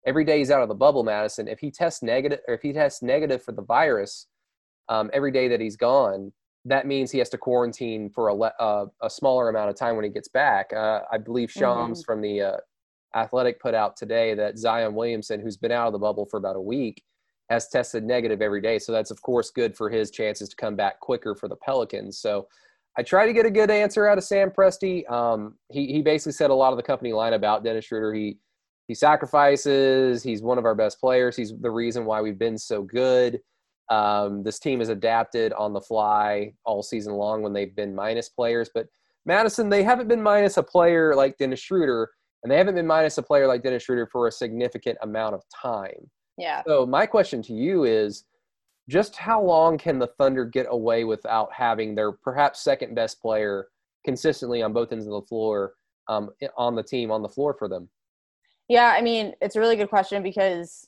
every 0.05 0.23
day 0.23 0.39
he's 0.39 0.51
out 0.51 0.63
of 0.63 0.69
the 0.69 0.75
bubble, 0.75 1.03
Madison. 1.03 1.47
If 1.47 1.59
he 1.59 1.71
tests 1.71 2.01
negative 2.01 2.39
or 2.47 2.55
if 2.55 2.61
he 2.61 2.73
tests 2.73 3.01
negative 3.03 3.43
for 3.43 3.51
the 3.51 3.63
virus 3.63 4.27
um, 4.89 5.09
every 5.13 5.31
day 5.31 5.47
that 5.47 5.61
he's 5.61 5.77
gone, 5.77 6.31
that 6.65 6.87
means 6.87 7.11
he 7.11 7.19
has 7.19 7.29
to 7.29 7.37
quarantine 7.37 8.09
for 8.09 8.29
a, 8.29 8.35
uh, 8.35 8.87
a 9.01 9.09
smaller 9.09 9.49
amount 9.49 9.69
of 9.69 9.75
time 9.75 9.95
when 9.95 10.03
he 10.03 10.11
gets 10.11 10.27
back. 10.27 10.73
Uh, 10.73 11.01
I 11.11 11.17
believe 11.17 11.51
Shams 11.51 11.99
mm-hmm. 11.99 12.05
from 12.05 12.21
the 12.21 12.41
uh, 12.41 12.57
Athletic 13.15 13.61
put 13.61 13.75
out 13.75 13.95
today 13.95 14.33
that 14.33 14.57
Zion 14.57 14.95
Williamson, 14.95 15.39
who's 15.39 15.57
been 15.57 15.71
out 15.71 15.87
of 15.87 15.93
the 15.93 15.99
bubble 15.99 16.25
for 16.25 16.37
about 16.37 16.55
a 16.55 16.61
week, 16.61 17.03
has 17.49 17.67
tested 17.67 18.03
negative 18.03 18.41
every 18.41 18.61
day. 18.61 18.79
So 18.79 18.91
that's 18.91 19.11
of 19.11 19.21
course 19.21 19.51
good 19.51 19.77
for 19.77 19.89
his 19.89 20.09
chances 20.09 20.49
to 20.49 20.55
come 20.55 20.75
back 20.75 20.99
quicker 20.99 21.35
for 21.35 21.47
the 21.47 21.55
Pelicans. 21.55 22.17
So 22.17 22.47
I 22.97 23.03
tried 23.03 23.27
to 23.27 23.33
get 23.33 23.45
a 23.45 23.51
good 23.51 23.69
answer 23.69 24.07
out 24.07 24.17
of 24.17 24.23
Sam 24.23 24.49
Presti. 24.49 25.09
Um, 25.09 25.55
he 25.69 25.85
he 25.87 26.01
basically 26.01 26.31
said 26.31 26.49
a 26.49 26.55
lot 26.55 26.73
of 26.73 26.77
the 26.77 26.83
company 26.83 27.13
line 27.13 27.33
about 27.33 27.63
Dennis 27.63 27.85
Schroeder. 27.85 28.13
He 28.13 28.39
he 28.87 28.95
sacrifices. 28.95 30.23
He's 30.23 30.41
one 30.41 30.57
of 30.57 30.65
our 30.65 30.75
best 30.75 30.99
players. 30.99 31.35
He's 31.35 31.53
the 31.59 31.71
reason 31.71 32.05
why 32.05 32.21
we've 32.21 32.39
been 32.39 32.57
so 32.57 32.81
good. 32.81 33.39
Um, 33.89 34.43
this 34.43 34.59
team 34.59 34.79
has 34.79 34.89
adapted 34.89 35.53
on 35.53 35.73
the 35.73 35.81
fly 35.81 36.53
all 36.65 36.81
season 36.81 37.13
long 37.13 37.41
when 37.41 37.53
they've 37.53 37.75
been 37.75 37.93
minus 37.93 38.29
players. 38.29 38.69
But 38.73 38.87
Madison, 39.25 39.69
they 39.69 39.83
haven't 39.83 40.07
been 40.07 40.21
minus 40.21 40.57
a 40.57 40.63
player 40.63 41.15
like 41.15 41.37
Dennis 41.37 41.59
Schroeder, 41.59 42.09
and 42.43 42.51
they 42.51 42.57
haven't 42.57 42.75
been 42.75 42.87
minus 42.87 43.17
a 43.17 43.23
player 43.23 43.47
like 43.47 43.63
Dennis 43.63 43.83
Schroeder 43.83 44.07
for 44.11 44.27
a 44.27 44.31
significant 44.31 44.97
amount 45.01 45.35
of 45.35 45.43
time. 45.53 46.09
Yeah. 46.37 46.63
So 46.67 46.85
my 46.85 47.05
question 47.05 47.41
to 47.43 47.53
you 47.53 47.85
is 47.85 48.25
just 48.89 49.15
how 49.15 49.41
long 49.41 49.77
can 49.77 49.99
the 49.99 50.07
Thunder 50.19 50.45
get 50.45 50.67
away 50.69 51.03
without 51.03 51.51
having 51.51 51.95
their 51.95 52.11
perhaps 52.11 52.63
second 52.63 52.93
best 52.93 53.21
player 53.21 53.67
consistently 54.03 54.61
on 54.61 54.73
both 54.73 54.91
ends 54.91 55.07
of 55.07 55.13
the 55.13 55.21
floor 55.23 55.73
um, 56.07 56.29
on 56.57 56.75
the 56.75 56.83
team 56.83 57.09
on 57.11 57.21
the 57.21 57.29
floor 57.29 57.55
for 57.57 57.67
them? 57.67 57.89
Yeah, 58.67 58.93
I 58.97 59.01
mean, 59.01 59.33
it's 59.41 59.55
a 59.55 59.59
really 59.59 59.75
good 59.75 59.89
question 59.89 60.23
because 60.23 60.87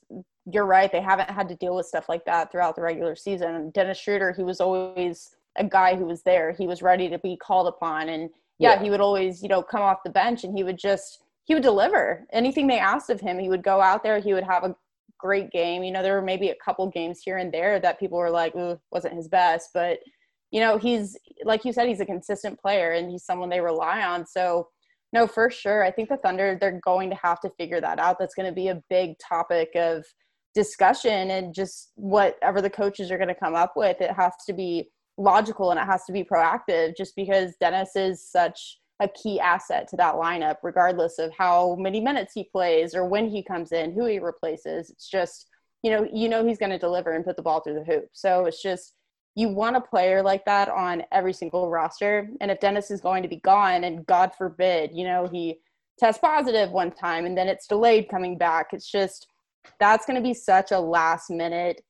you're 0.52 0.66
right. 0.66 0.92
They 0.92 1.02
haven't 1.02 1.30
had 1.30 1.50
to 1.50 1.56
deal 1.56 1.76
with 1.76 1.86
stuff 1.86 2.08
like 2.08 2.26
that 2.26 2.52
throughout 2.52 2.76
the 2.76 2.82
regular 2.82 3.16
season. 3.16 3.70
Dennis 3.72 4.00
Schroeder, 4.00 4.32
he 4.32 4.44
was 4.44 4.62
always 4.62 5.36
a 5.58 5.64
guy 5.64 5.96
who 5.96 6.06
was 6.06 6.24
there. 6.24 6.54
He 6.54 6.68
was 6.68 6.82
ready 6.82 7.10
to 7.10 7.20
be 7.20 7.36
called 7.36 7.68
upon. 7.68 8.10
And 8.10 8.30
yeah, 8.58 8.74
yeah, 8.74 8.82
he 8.82 8.90
would 8.90 9.02
always, 9.02 9.44
you 9.44 9.50
know, 9.50 9.62
come 9.62 9.82
off 9.82 10.04
the 10.06 10.10
bench 10.10 10.44
and 10.44 10.56
he 10.56 10.64
would 10.64 10.78
just, 10.78 11.22
he 11.46 11.54
would 11.54 11.64
deliver 11.64 12.26
anything 12.32 12.68
they 12.68 12.80
asked 12.80 13.10
of 13.10 13.20
him. 13.20 13.40
He 13.40 13.50
would 13.50 13.64
go 13.64 13.82
out 13.82 14.04
there, 14.04 14.20
he 14.20 14.34
would 14.34 14.46
have 14.46 14.64
a 14.64 14.76
great 15.18 15.52
game. 15.52 15.84
You 15.84 15.92
know, 15.92 16.02
there 16.02 16.14
were 16.14 16.22
maybe 16.22 16.50
a 16.50 16.56
couple 16.64 16.88
games 16.88 17.22
here 17.24 17.38
and 17.38 17.52
there 17.52 17.80
that 17.80 18.00
people 18.00 18.18
were 18.18 18.30
like, 18.30 18.56
Ooh, 18.56 18.80
wasn't 18.92 19.16
his 19.16 19.28
best. 19.28 19.72
But, 19.74 20.00
you 20.52 20.62
know, 20.62 20.78
he's, 20.78 21.18
like 21.44 21.66
you 21.66 21.74
said, 21.74 21.90
he's 21.90 22.00
a 22.00 22.06
consistent 22.06 22.60
player 22.60 22.92
and 22.92 23.12
he's 23.12 23.26
someone 23.26 23.50
they 23.50 23.60
rely 23.60 24.04
on. 24.04 24.26
So, 24.26 24.70
no, 25.12 25.28
for 25.28 25.50
sure. 25.50 25.84
I 25.84 25.92
think 25.92 26.10
the 26.10 26.18
Thunder, 26.18 26.58
they're 26.60 26.80
going 26.84 27.10
to 27.10 27.18
have 27.18 27.40
to 27.42 27.50
figure 27.52 27.82
that 27.82 28.00
out. 28.00 28.18
That's 28.20 28.36
going 28.36 28.48
to 28.48 28.56
be 28.56 28.70
a 28.70 28.82
big 28.90 29.18
topic 29.20 29.72
of 29.76 30.06
discussion 30.54 31.32
and 31.32 31.54
just 31.54 31.92
whatever 31.96 32.62
the 32.62 32.70
coaches 32.70 33.12
are 33.12 33.18
going 33.18 33.28
to 33.28 33.36
come 33.36 33.56
up 33.56 33.74
with. 33.76 34.02
It 34.02 34.12
has 34.12 34.34
to 34.48 34.54
be 34.54 34.90
logical 35.18 35.72
and 35.72 35.80
it 35.80 35.86
has 35.86 36.06
to 36.06 36.12
be 36.12 36.24
proactive 36.24 36.96
just 36.96 37.16
because 37.16 37.56
Dennis 37.60 37.96
is 37.96 38.30
such 38.30 38.80
a 39.00 39.08
key 39.08 39.40
asset 39.40 39.88
to 39.90 39.96
that 39.98 40.16
lineup, 40.16 40.58
regardless 40.64 41.20
of 41.20 41.32
how 41.38 41.76
many 41.76 42.00
minutes 42.00 42.34
he 42.34 42.44
plays 42.46 42.96
or 42.96 43.06
when 43.06 43.30
he 43.30 43.44
comes 43.44 43.72
in, 43.72 43.94
who 43.94 44.06
he 44.06 44.20
replaces. 44.20 44.90
It's 44.90 45.10
just, 45.10 45.48
you 45.84 45.92
know, 45.92 46.08
you 46.12 46.30
know 46.30 46.46
he's 46.46 46.58
going 46.58 46.72
to 46.72 46.80
deliver 46.80 47.12
and 47.12 47.24
put 47.24 47.36
the 47.36 47.44
ball 47.44 47.62
through 47.62 47.76
the 47.76 47.84
hoop. 47.84 48.10
So 48.14 48.46
it's 48.46 48.62
just 48.62 48.94
you 49.36 49.50
want 49.50 49.76
a 49.76 49.82
player 49.82 50.24
like 50.24 50.44
that 50.46 50.68
on 50.68 51.04
every 51.12 51.34
single 51.34 51.70
roster. 51.70 52.28
And 52.42 52.50
if 52.50 52.60
Dennis 52.60 52.90
is 52.90 53.02
going 53.02 53.22
to 53.22 53.30
be 53.30 53.36
gone, 53.36 53.84
and 53.84 54.04
God 54.08 54.32
forbid, 54.36 54.90
you 54.96 55.04
know, 55.04 55.30
he 55.32 55.60
tests 56.00 56.20
positive 56.20 56.72
one 56.72 56.92
time 56.92 57.26
and 57.28 57.38
then 57.38 57.48
it's 57.48 57.68
delayed 57.68 58.10
coming 58.10 58.36
back, 58.36 58.70
it's 58.74 58.90
just 58.90 59.28
that's 59.80 60.06
going 60.06 60.16
to 60.16 60.24
be 60.24 60.34
such 60.34 60.72
a 60.72 60.80
last 60.80 61.30
minute 61.30 61.82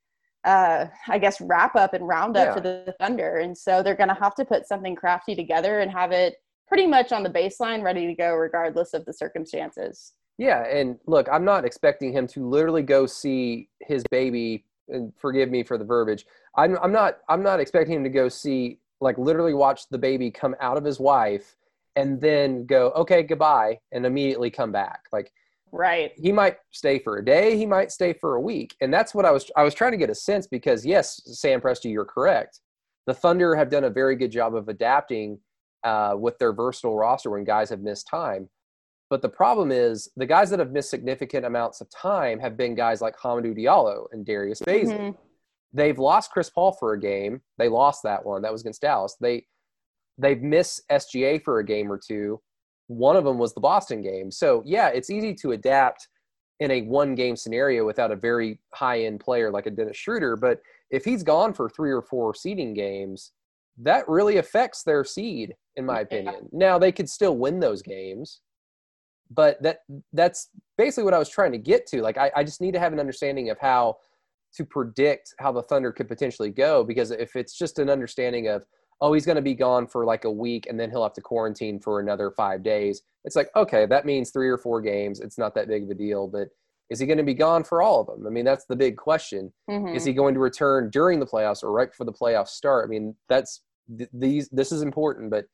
uh, 0.48 0.88
I 1.10 1.18
guess 1.18 1.42
wrap 1.42 1.76
up 1.76 1.94
and 1.94 2.08
roundup 2.08 2.48
yeah. 2.48 2.54
for 2.54 2.62
the 2.62 2.96
Thunder, 3.00 3.38
and 3.38 3.58
so 3.58 3.84
they're 3.84 3.96
going 3.96 4.08
to 4.08 4.16
have 4.16 4.34
to 4.36 4.46
put 4.46 4.66
something 4.66 4.96
crafty 4.96 5.36
together 5.36 5.80
and 5.80 5.92
have 5.92 6.12
it 6.14 6.36
pretty 6.68 6.88
much 6.88 7.12
on 7.12 7.24
the 7.24 7.30
baseline, 7.30 7.84
ready 7.84 8.08
to 8.08 8.14
go, 8.14 8.34
regardless 8.34 8.94
of 8.94 9.04
the 9.06 9.14
circumstances. 9.14 10.14
Yeah, 10.38 10.64
and 10.66 10.98
look, 11.06 11.28
I'm 11.32 11.44
not 11.44 11.66
expecting 11.66 12.14
him 12.14 12.28
to 12.28 12.48
literally 12.48 12.84
go 12.84 13.06
see 13.06 13.70
his 13.82 14.04
baby. 14.10 14.64
And 14.90 15.12
forgive 15.18 15.50
me 15.50 15.64
for 15.64 15.78
the 15.78 15.84
verbiage. 15.84 16.26
I'm, 16.56 16.78
I'm 16.82 16.94
not. 16.94 17.18
I'm 17.28 17.44
not 17.44 17.60
expecting 17.60 17.96
him 17.96 18.04
to 18.06 18.10
go 18.10 18.30
see, 18.30 18.80
like, 19.02 19.18
literally 19.18 19.54
watch 19.54 19.90
the 19.90 19.98
baby 19.98 20.32
come 20.32 20.56
out 20.62 20.78
of 20.78 20.86
his 20.86 20.98
wife, 20.98 21.58
and 21.98 22.22
then 22.22 22.66
go, 22.66 22.92
okay, 22.92 23.22
goodbye, 23.22 23.80
and 23.92 24.06
immediately 24.06 24.50
come 24.50 24.72
back. 24.72 25.02
Like, 25.12 25.34
right. 25.72 26.12
He 26.16 26.32
might 26.32 26.58
stay 26.72 27.00
for 27.00 27.18
a 27.18 27.26
day. 27.26 27.58
He 27.58 27.66
might 27.66 27.92
stay 27.92 28.14
for 28.14 28.36
a 28.36 28.42
week, 28.42 28.76
and 28.82 28.94
that's 28.94 29.14
what 29.14 29.26
I 29.26 29.32
was. 29.32 29.50
I 29.56 29.64
was 29.64 29.74
trying 29.74 29.92
to 29.92 29.98
get 29.98 30.10
a 30.10 30.16
sense 30.16 30.48
because 30.48 30.86
yes, 30.86 31.22
Sam 31.26 31.62
Presti, 31.62 31.92
you're 31.92 32.06
correct. 32.06 32.60
The 33.06 33.14
Thunder 33.14 33.56
have 33.56 33.70
done 33.70 33.86
a 33.86 33.90
very 33.90 34.16
good 34.16 34.32
job 34.32 34.56
of 34.56 34.68
adapting 34.68 35.40
uh, 35.84 36.16
with 36.18 36.38
their 36.40 36.54
versatile 36.54 36.96
roster 36.96 37.30
when 37.30 37.44
guys 37.44 37.70
have 37.70 37.82
missed 37.82 38.08
time. 38.08 38.50
But 39.10 39.22
the 39.22 39.30
problem 39.30 39.72
is 39.72 40.10
the 40.18 40.26
guys 40.26 40.50
that 40.50 40.60
have 40.60 40.72
missed 40.72 40.90
significant 40.90 41.46
amounts 41.46 41.80
of 41.80 41.90
time 41.90 42.40
have 42.40 42.58
been 42.58 42.76
guys 42.76 43.02
like 43.02 43.16
Hamidou 43.18 43.58
Diallo 43.58 44.06
and 44.12 44.26
Darius 44.26 44.60
Bazley. 44.62 44.94
Mm-hmm. 44.94 45.12
They've 45.74 45.98
lost 45.98 46.32
Chris 46.32 46.50
Paul 46.50 46.74
for 46.74 46.94
a 46.94 47.00
game. 47.00 47.42
They 47.58 47.70
lost 47.70 48.04
that 48.04 48.26
one. 48.26 48.42
That 48.42 48.52
was 48.52 48.62
against 48.62 48.82
Dallas. 48.82 49.16
They 49.22 49.46
they've 50.18 50.42
missed 50.42 50.82
SGA 50.92 51.42
for 51.44 51.60
a 51.60 51.66
game 51.66 51.92
or 51.92 52.00
two. 52.06 52.42
One 52.88 53.16
of 53.16 53.24
them 53.24 53.38
was 53.38 53.54
the 53.54 53.60
Boston 53.60 54.02
game. 54.02 54.32
So 54.32 54.64
yeah, 54.66 54.88
it's 54.90 55.10
easy 55.10 55.34
to 55.36 55.52
adapt 55.52 56.08
in 56.60 56.72
a 56.72 56.82
one 56.84 57.16
game 57.16 57.36
scenario 57.36 57.86
without 57.86 58.12
a 58.12 58.16
very 58.16 58.60
high 58.74 59.02
end 59.02 59.20
player 59.20 59.52
like 59.52 59.68
a 59.68 59.72
Dennis 59.72 59.98
Schroeder. 59.98 60.36
But 60.36 60.60
if 60.90 61.06
he's 61.06 61.24
gone 61.24 61.54
for 61.54 61.70
three 61.70 61.92
or 61.92 62.02
four 62.02 62.34
seeding 62.34 62.74
games, 62.74 63.34
that 63.78 64.08
really 64.08 64.38
affects 64.38 64.84
their 64.84 65.04
seed 65.04 65.54
in 65.78 65.86
my 65.86 66.02
opinion. 66.02 66.50
Now 66.52 66.78
they 66.78 66.92
could 66.92 67.10
still 67.10 67.38
win 67.38 67.60
those 67.60 67.82
games, 67.82 68.42
but 69.30 69.62
that 69.62 69.80
that's 70.12 70.50
basically 70.78 71.04
what 71.04 71.14
I 71.14 71.20
was 71.20 71.30
trying 71.30 71.52
to 71.52 71.58
get 71.58 71.86
to. 71.88 72.02
Like 72.02 72.18
I, 72.18 72.32
I 72.36 72.44
just 72.44 72.60
need 72.60 72.74
to 72.74 72.80
have 72.80 72.94
an 72.94 73.00
understanding 73.00 73.50
of 73.52 73.60
how 73.60 73.98
to 74.56 74.66
predict 74.66 75.36
how 75.40 75.52
the 75.52 75.62
Thunder 75.62 75.92
could 75.92 76.08
potentially 76.08 76.50
go 76.50 76.84
because 76.84 77.12
if 77.12 77.36
it's 77.36 77.56
just 77.56 77.80
an 77.80 77.90
understanding 77.90 78.48
of 78.48 78.66
oh 79.02 79.14
he's 79.14 79.26
going 79.26 79.36
to 79.36 79.42
be 79.42 79.54
gone 79.54 79.88
for 79.88 80.06
like 80.06 80.26
a 80.26 80.32
week 80.32 80.68
and 80.68 80.80
then 80.80 80.90
he'll 80.90 81.04
have 81.04 81.14
to 81.14 81.22
quarantine 81.22 81.80
for 81.80 82.00
another 82.00 82.32
five 82.32 82.64
days 82.64 83.02
it's 83.26 83.36
like 83.36 83.50
okay 83.56 83.86
that 83.86 84.06
means 84.06 84.32
three 84.32 84.50
or 84.50 84.58
four 84.58 84.82
games 84.82 85.20
it's 85.20 85.38
not 85.38 85.54
that 85.56 85.68
big 85.68 85.84
of 85.84 85.90
a 85.90 85.96
deal 85.96 86.28
but 86.28 86.48
is 86.90 87.00
he 87.00 87.06
going 87.06 87.18
to 87.18 87.24
be 87.24 87.34
gone 87.34 87.64
for 87.64 87.82
all 87.82 88.02
of 88.02 88.08
them 88.08 88.26
i 88.26 88.30
mean 88.30 88.46
that's 88.46 88.66
the 88.66 88.76
big 88.76 88.98
question 88.98 89.52
mm-hmm. 89.70 89.96
is 89.96 90.06
he 90.06 90.14
going 90.14 90.34
to 90.34 90.40
return 90.40 90.90
during 90.90 91.20
the 91.20 91.26
playoffs 91.26 91.64
or 91.64 91.72
right 91.72 91.92
before 91.92 92.06
the 92.06 92.14
playoffs 92.14 92.50
start 92.50 92.86
i 92.86 92.90
mean 92.90 93.16
that's 93.30 93.64
th- 93.98 94.10
these 94.14 94.50
this 94.50 94.72
is 94.72 94.82
important 94.82 95.30
but 95.30 95.46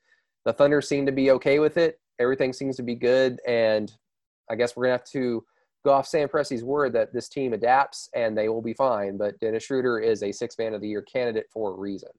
the 0.46 0.54
Thunder 0.54 0.82
seem 0.82 1.06
to 1.06 1.12
be 1.12 1.32
okay 1.32 1.60
with 1.60 1.78
it. 1.78 2.00
Everything 2.20 2.54
seems 2.54 2.76
to 2.78 2.84
be 2.84 2.96
good, 2.96 3.40
and 3.48 3.92
I 4.50 4.56
guess 4.56 4.76
we're 4.76 4.86
gonna 4.86 4.94
have 4.94 5.06
to 5.12 5.44
go 5.86 5.92
off 5.92 6.08
Sam 6.08 6.30
Presti's 6.30 6.64
word 6.64 6.94
that 6.94 7.14
this 7.14 7.28
team 7.28 7.54
adapts 7.54 8.10
and 8.14 8.38
they 8.38 8.48
will 8.48 8.62
be 8.62 8.74
fine. 8.74 9.18
But 9.18 9.40
Dennis 9.40 9.64
Schroeder 9.64 10.00
is 10.00 10.24
a 10.24 10.32
six 10.32 10.58
man 10.58 10.74
of 10.74 10.82
the 10.82 10.88
year 10.88 11.02
candidate 11.02 11.48
for 11.52 11.72
a 11.72 11.78
reason. 11.78 12.10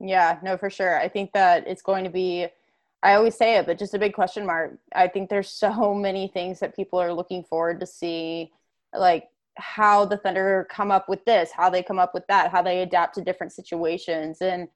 Yeah, 0.00 0.38
no, 0.42 0.56
for 0.56 0.70
sure. 0.70 0.98
I 0.98 1.08
think 1.08 1.32
that 1.32 1.66
it's 1.66 1.82
going 1.82 2.04
to 2.04 2.10
be, 2.10 2.46
I 3.02 3.14
always 3.14 3.36
say 3.36 3.56
it, 3.56 3.66
but 3.66 3.78
just 3.78 3.94
a 3.94 3.98
big 3.98 4.14
question 4.14 4.46
mark. 4.46 4.78
I 4.94 5.08
think 5.08 5.28
there's 5.28 5.50
so 5.50 5.94
many 5.94 6.28
things 6.28 6.60
that 6.60 6.76
people 6.76 7.00
are 7.00 7.12
looking 7.12 7.44
forward 7.44 7.80
to 7.80 7.86
see, 7.86 8.52
like 8.94 9.28
how 9.56 10.04
the 10.04 10.16
Thunder 10.16 10.66
come 10.70 10.90
up 10.90 11.08
with 11.08 11.24
this, 11.24 11.50
how 11.50 11.68
they 11.68 11.82
come 11.82 11.98
up 11.98 12.14
with 12.14 12.26
that, 12.28 12.50
how 12.50 12.62
they 12.62 12.82
adapt 12.82 13.16
to 13.16 13.22
different 13.22 13.52
situations. 13.52 14.40
And 14.40 14.68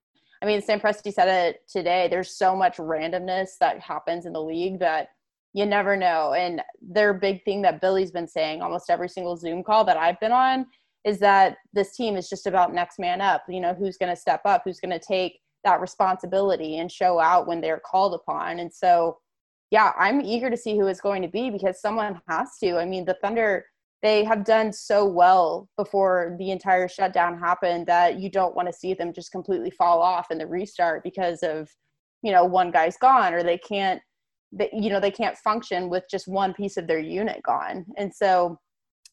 I 0.42 0.46
mean, 0.46 0.60
Sam 0.60 0.80
Presti 0.80 1.12
said 1.12 1.28
it 1.28 1.62
today. 1.68 2.08
There's 2.08 2.36
so 2.36 2.56
much 2.56 2.78
randomness 2.78 3.58
that 3.60 3.78
happens 3.78 4.26
in 4.26 4.32
the 4.32 4.42
league 4.42 4.80
that 4.80 5.10
you 5.52 5.66
never 5.66 5.96
know. 5.96 6.32
And 6.32 6.62
their 6.80 7.14
big 7.14 7.44
thing 7.44 7.62
that 7.62 7.80
Billy's 7.80 8.10
been 8.10 8.26
saying 8.26 8.60
almost 8.60 8.90
every 8.90 9.08
single 9.08 9.36
Zoom 9.36 9.62
call 9.62 9.84
that 9.84 9.96
I've 9.96 10.18
been 10.18 10.32
on 10.32 10.66
is 11.04 11.18
that 11.18 11.56
this 11.72 11.96
team 11.96 12.16
is 12.16 12.28
just 12.28 12.46
about 12.46 12.72
next 12.72 12.98
man 12.98 13.20
up. 13.20 13.44
You 13.48 13.60
know, 13.60 13.74
who's 13.74 13.96
going 13.96 14.14
to 14.14 14.20
step 14.20 14.42
up, 14.44 14.62
who's 14.64 14.80
going 14.80 14.98
to 14.98 15.04
take 15.04 15.40
that 15.64 15.80
responsibility 15.80 16.78
and 16.78 16.90
show 16.90 17.18
out 17.20 17.46
when 17.46 17.60
they're 17.60 17.80
called 17.84 18.14
upon. 18.14 18.58
And 18.58 18.72
so, 18.72 19.18
yeah, 19.70 19.92
I'm 19.98 20.20
eager 20.20 20.50
to 20.50 20.56
see 20.56 20.76
who 20.76 20.86
it's 20.86 21.00
going 21.00 21.22
to 21.22 21.28
be 21.28 21.50
because 21.50 21.80
someone 21.80 22.20
has 22.28 22.58
to. 22.62 22.78
I 22.78 22.84
mean, 22.84 23.04
the 23.04 23.16
Thunder, 23.22 23.64
they 24.02 24.24
have 24.24 24.44
done 24.44 24.72
so 24.72 25.06
well 25.06 25.68
before 25.76 26.36
the 26.38 26.50
entire 26.50 26.88
shutdown 26.88 27.38
happened 27.38 27.86
that 27.86 28.18
you 28.18 28.28
don't 28.28 28.54
want 28.56 28.68
to 28.68 28.72
see 28.72 28.94
them 28.94 29.12
just 29.12 29.30
completely 29.30 29.70
fall 29.70 30.02
off 30.02 30.30
in 30.30 30.38
the 30.38 30.46
restart 30.46 31.02
because 31.04 31.42
of, 31.42 31.70
you 32.22 32.32
know, 32.32 32.44
one 32.44 32.70
guy's 32.70 32.96
gone 32.96 33.32
or 33.32 33.42
they 33.42 33.58
can't, 33.58 34.00
they, 34.50 34.68
you 34.72 34.90
know, 34.90 35.00
they 35.00 35.10
can't 35.10 35.38
function 35.38 35.88
with 35.88 36.04
just 36.10 36.28
one 36.28 36.52
piece 36.52 36.76
of 36.76 36.86
their 36.86 36.98
unit 36.98 37.42
gone. 37.42 37.86
And 37.96 38.12
so, 38.12 38.58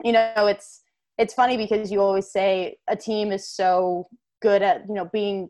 you 0.03 0.11
know, 0.11 0.47
it's, 0.47 0.81
it's 1.19 1.35
funny 1.35 1.57
because 1.57 1.91
you 1.91 2.01
always 2.01 2.31
say 2.31 2.77
a 2.87 2.95
team 2.95 3.31
is 3.31 3.47
so 3.47 4.07
good 4.41 4.63
at 4.63 4.87
you 4.87 4.95
know 4.95 5.05
being 5.13 5.49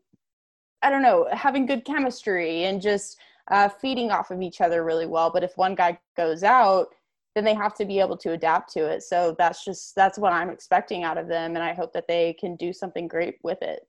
i 0.81 0.89
don't 0.89 1.03
know 1.03 1.27
having 1.31 1.65
good 1.65 1.85
chemistry 1.85 2.65
and 2.65 2.81
just 2.81 3.17
uh, 3.49 3.67
feeding 3.67 4.11
off 4.11 4.31
of 4.31 4.41
each 4.41 4.61
other 4.61 4.83
really 4.83 5.07
well. 5.07 5.31
But 5.31 5.43
if 5.43 5.53
one 5.55 5.75
guy 5.75 5.99
goes 6.15 6.43
out 6.43 6.87
then 7.35 7.43
they 7.43 7.53
have 7.53 7.75
to 7.75 7.85
be 7.85 7.99
able 7.99 8.17
to 8.17 8.31
adapt 8.31 8.73
to 8.73 8.85
it. 8.85 9.03
So 9.03 9.35
that's 9.37 9.63
just 9.63 9.95
that's 9.95 10.17
what 10.17 10.33
i'm 10.33 10.49
expecting 10.49 11.03
out 11.03 11.17
of 11.17 11.27
them. 11.27 11.55
And 11.55 11.63
i 11.63 11.73
hope 11.73 11.93
that 11.93 12.07
they 12.07 12.33
can 12.33 12.55
do 12.55 12.73
something 12.73 13.07
great 13.07 13.35
with 13.43 13.61
it. 13.61 13.81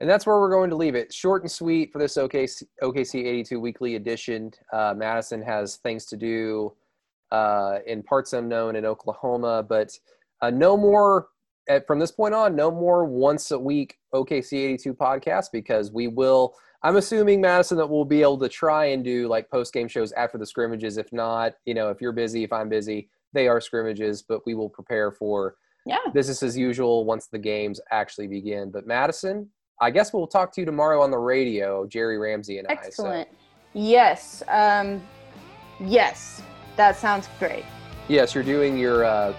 And 0.00 0.08
that's 0.08 0.26
where 0.26 0.40
we're 0.40 0.50
going 0.50 0.70
to 0.70 0.76
leave 0.76 0.94
it. 0.94 1.12
Short 1.12 1.42
and 1.42 1.50
sweet 1.50 1.92
for 1.92 1.98
this 1.98 2.16
okc, 2.16 2.62
OKC 2.82 3.26
82 3.26 3.60
weekly 3.60 3.94
edition. 3.96 4.52
Uh, 4.72 4.94
madison 4.96 5.42
has 5.42 5.76
things 5.76 6.06
to 6.06 6.16
do 6.16 6.72
uh, 7.30 7.78
in 7.86 8.02
parts 8.02 8.32
unknown 8.32 8.74
in 8.74 8.84
oklahoma 8.84 9.62
but 9.62 9.96
uh, 10.42 10.50
no 10.50 10.76
more 10.76 11.28
at, 11.68 11.86
from 11.86 11.98
this 11.98 12.10
point 12.10 12.34
on. 12.34 12.54
No 12.54 12.70
more 12.70 13.04
once 13.04 13.50
a 13.50 13.58
week 13.58 13.96
OKC 14.14 14.52
82 14.52 14.94
podcast 14.94 15.46
because 15.52 15.90
we 15.92 16.08
will. 16.08 16.54
I'm 16.82 16.96
assuming 16.96 17.40
Madison 17.40 17.78
that 17.78 17.88
we'll 17.88 18.04
be 18.04 18.22
able 18.22 18.38
to 18.38 18.48
try 18.48 18.86
and 18.86 19.04
do 19.04 19.28
like 19.28 19.48
post 19.48 19.72
game 19.72 19.86
shows 19.86 20.12
after 20.12 20.36
the 20.36 20.46
scrimmages. 20.46 20.98
If 20.98 21.12
not, 21.12 21.54
you 21.64 21.74
know, 21.74 21.90
if 21.90 22.00
you're 22.00 22.12
busy, 22.12 22.42
if 22.42 22.52
I'm 22.52 22.68
busy, 22.68 23.08
they 23.32 23.46
are 23.46 23.60
scrimmages, 23.60 24.22
but 24.22 24.40
we 24.44 24.54
will 24.54 24.68
prepare 24.68 25.12
for 25.12 25.56
yeah 25.86 25.98
business 26.12 26.42
as 26.42 26.56
usual 26.56 27.04
once 27.04 27.28
the 27.28 27.38
games 27.38 27.80
actually 27.90 28.26
begin. 28.26 28.70
But 28.70 28.86
Madison, 28.86 29.48
I 29.80 29.90
guess 29.90 30.12
we'll 30.12 30.26
talk 30.26 30.52
to 30.54 30.60
you 30.60 30.64
tomorrow 30.64 31.00
on 31.02 31.12
the 31.12 31.18
radio, 31.18 31.86
Jerry 31.86 32.18
Ramsey 32.18 32.58
and 32.58 32.68
Excellent. 32.68 33.14
I. 33.14 33.20
Excellent. 33.20 33.28
So. 33.28 33.36
Yes. 33.74 34.42
Um, 34.48 35.02
yes. 35.80 36.42
That 36.76 36.96
sounds 36.96 37.28
great. 37.38 37.64
Yes, 38.08 38.34
you're 38.34 38.44
doing 38.44 38.76
your 38.76 39.04
uh, 39.04 39.34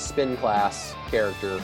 spin 0.00 0.36
class 0.36 0.94
character. 1.10 1.60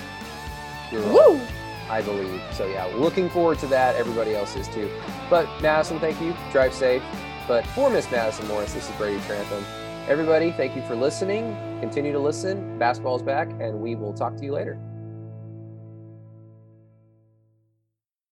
Woo! 0.92 1.40
I 1.88 2.02
believe. 2.02 2.42
So 2.52 2.66
yeah, 2.66 2.86
looking 2.96 3.28
forward 3.30 3.58
to 3.60 3.66
that. 3.68 3.94
Everybody 3.96 4.34
else 4.34 4.56
is 4.56 4.68
too. 4.68 4.90
But 5.30 5.48
Madison, 5.60 6.00
thank 6.00 6.20
you. 6.20 6.34
Drive 6.52 6.74
safe. 6.74 7.02
But 7.46 7.64
for 7.68 7.90
Miss 7.90 8.10
Madison 8.10 8.48
Morris, 8.48 8.74
this 8.74 8.88
is 8.88 8.96
Brady 8.96 9.20
Trantham. 9.26 9.64
Everybody, 10.08 10.52
thank 10.52 10.74
you 10.76 10.82
for 10.82 10.96
listening. 10.96 11.56
Continue 11.80 12.12
to 12.12 12.18
listen. 12.18 12.78
Basketball's 12.78 13.22
back, 13.22 13.48
and 13.60 13.80
we 13.80 13.94
will 13.94 14.12
talk 14.12 14.36
to 14.36 14.44
you 14.44 14.52
later. 14.52 14.78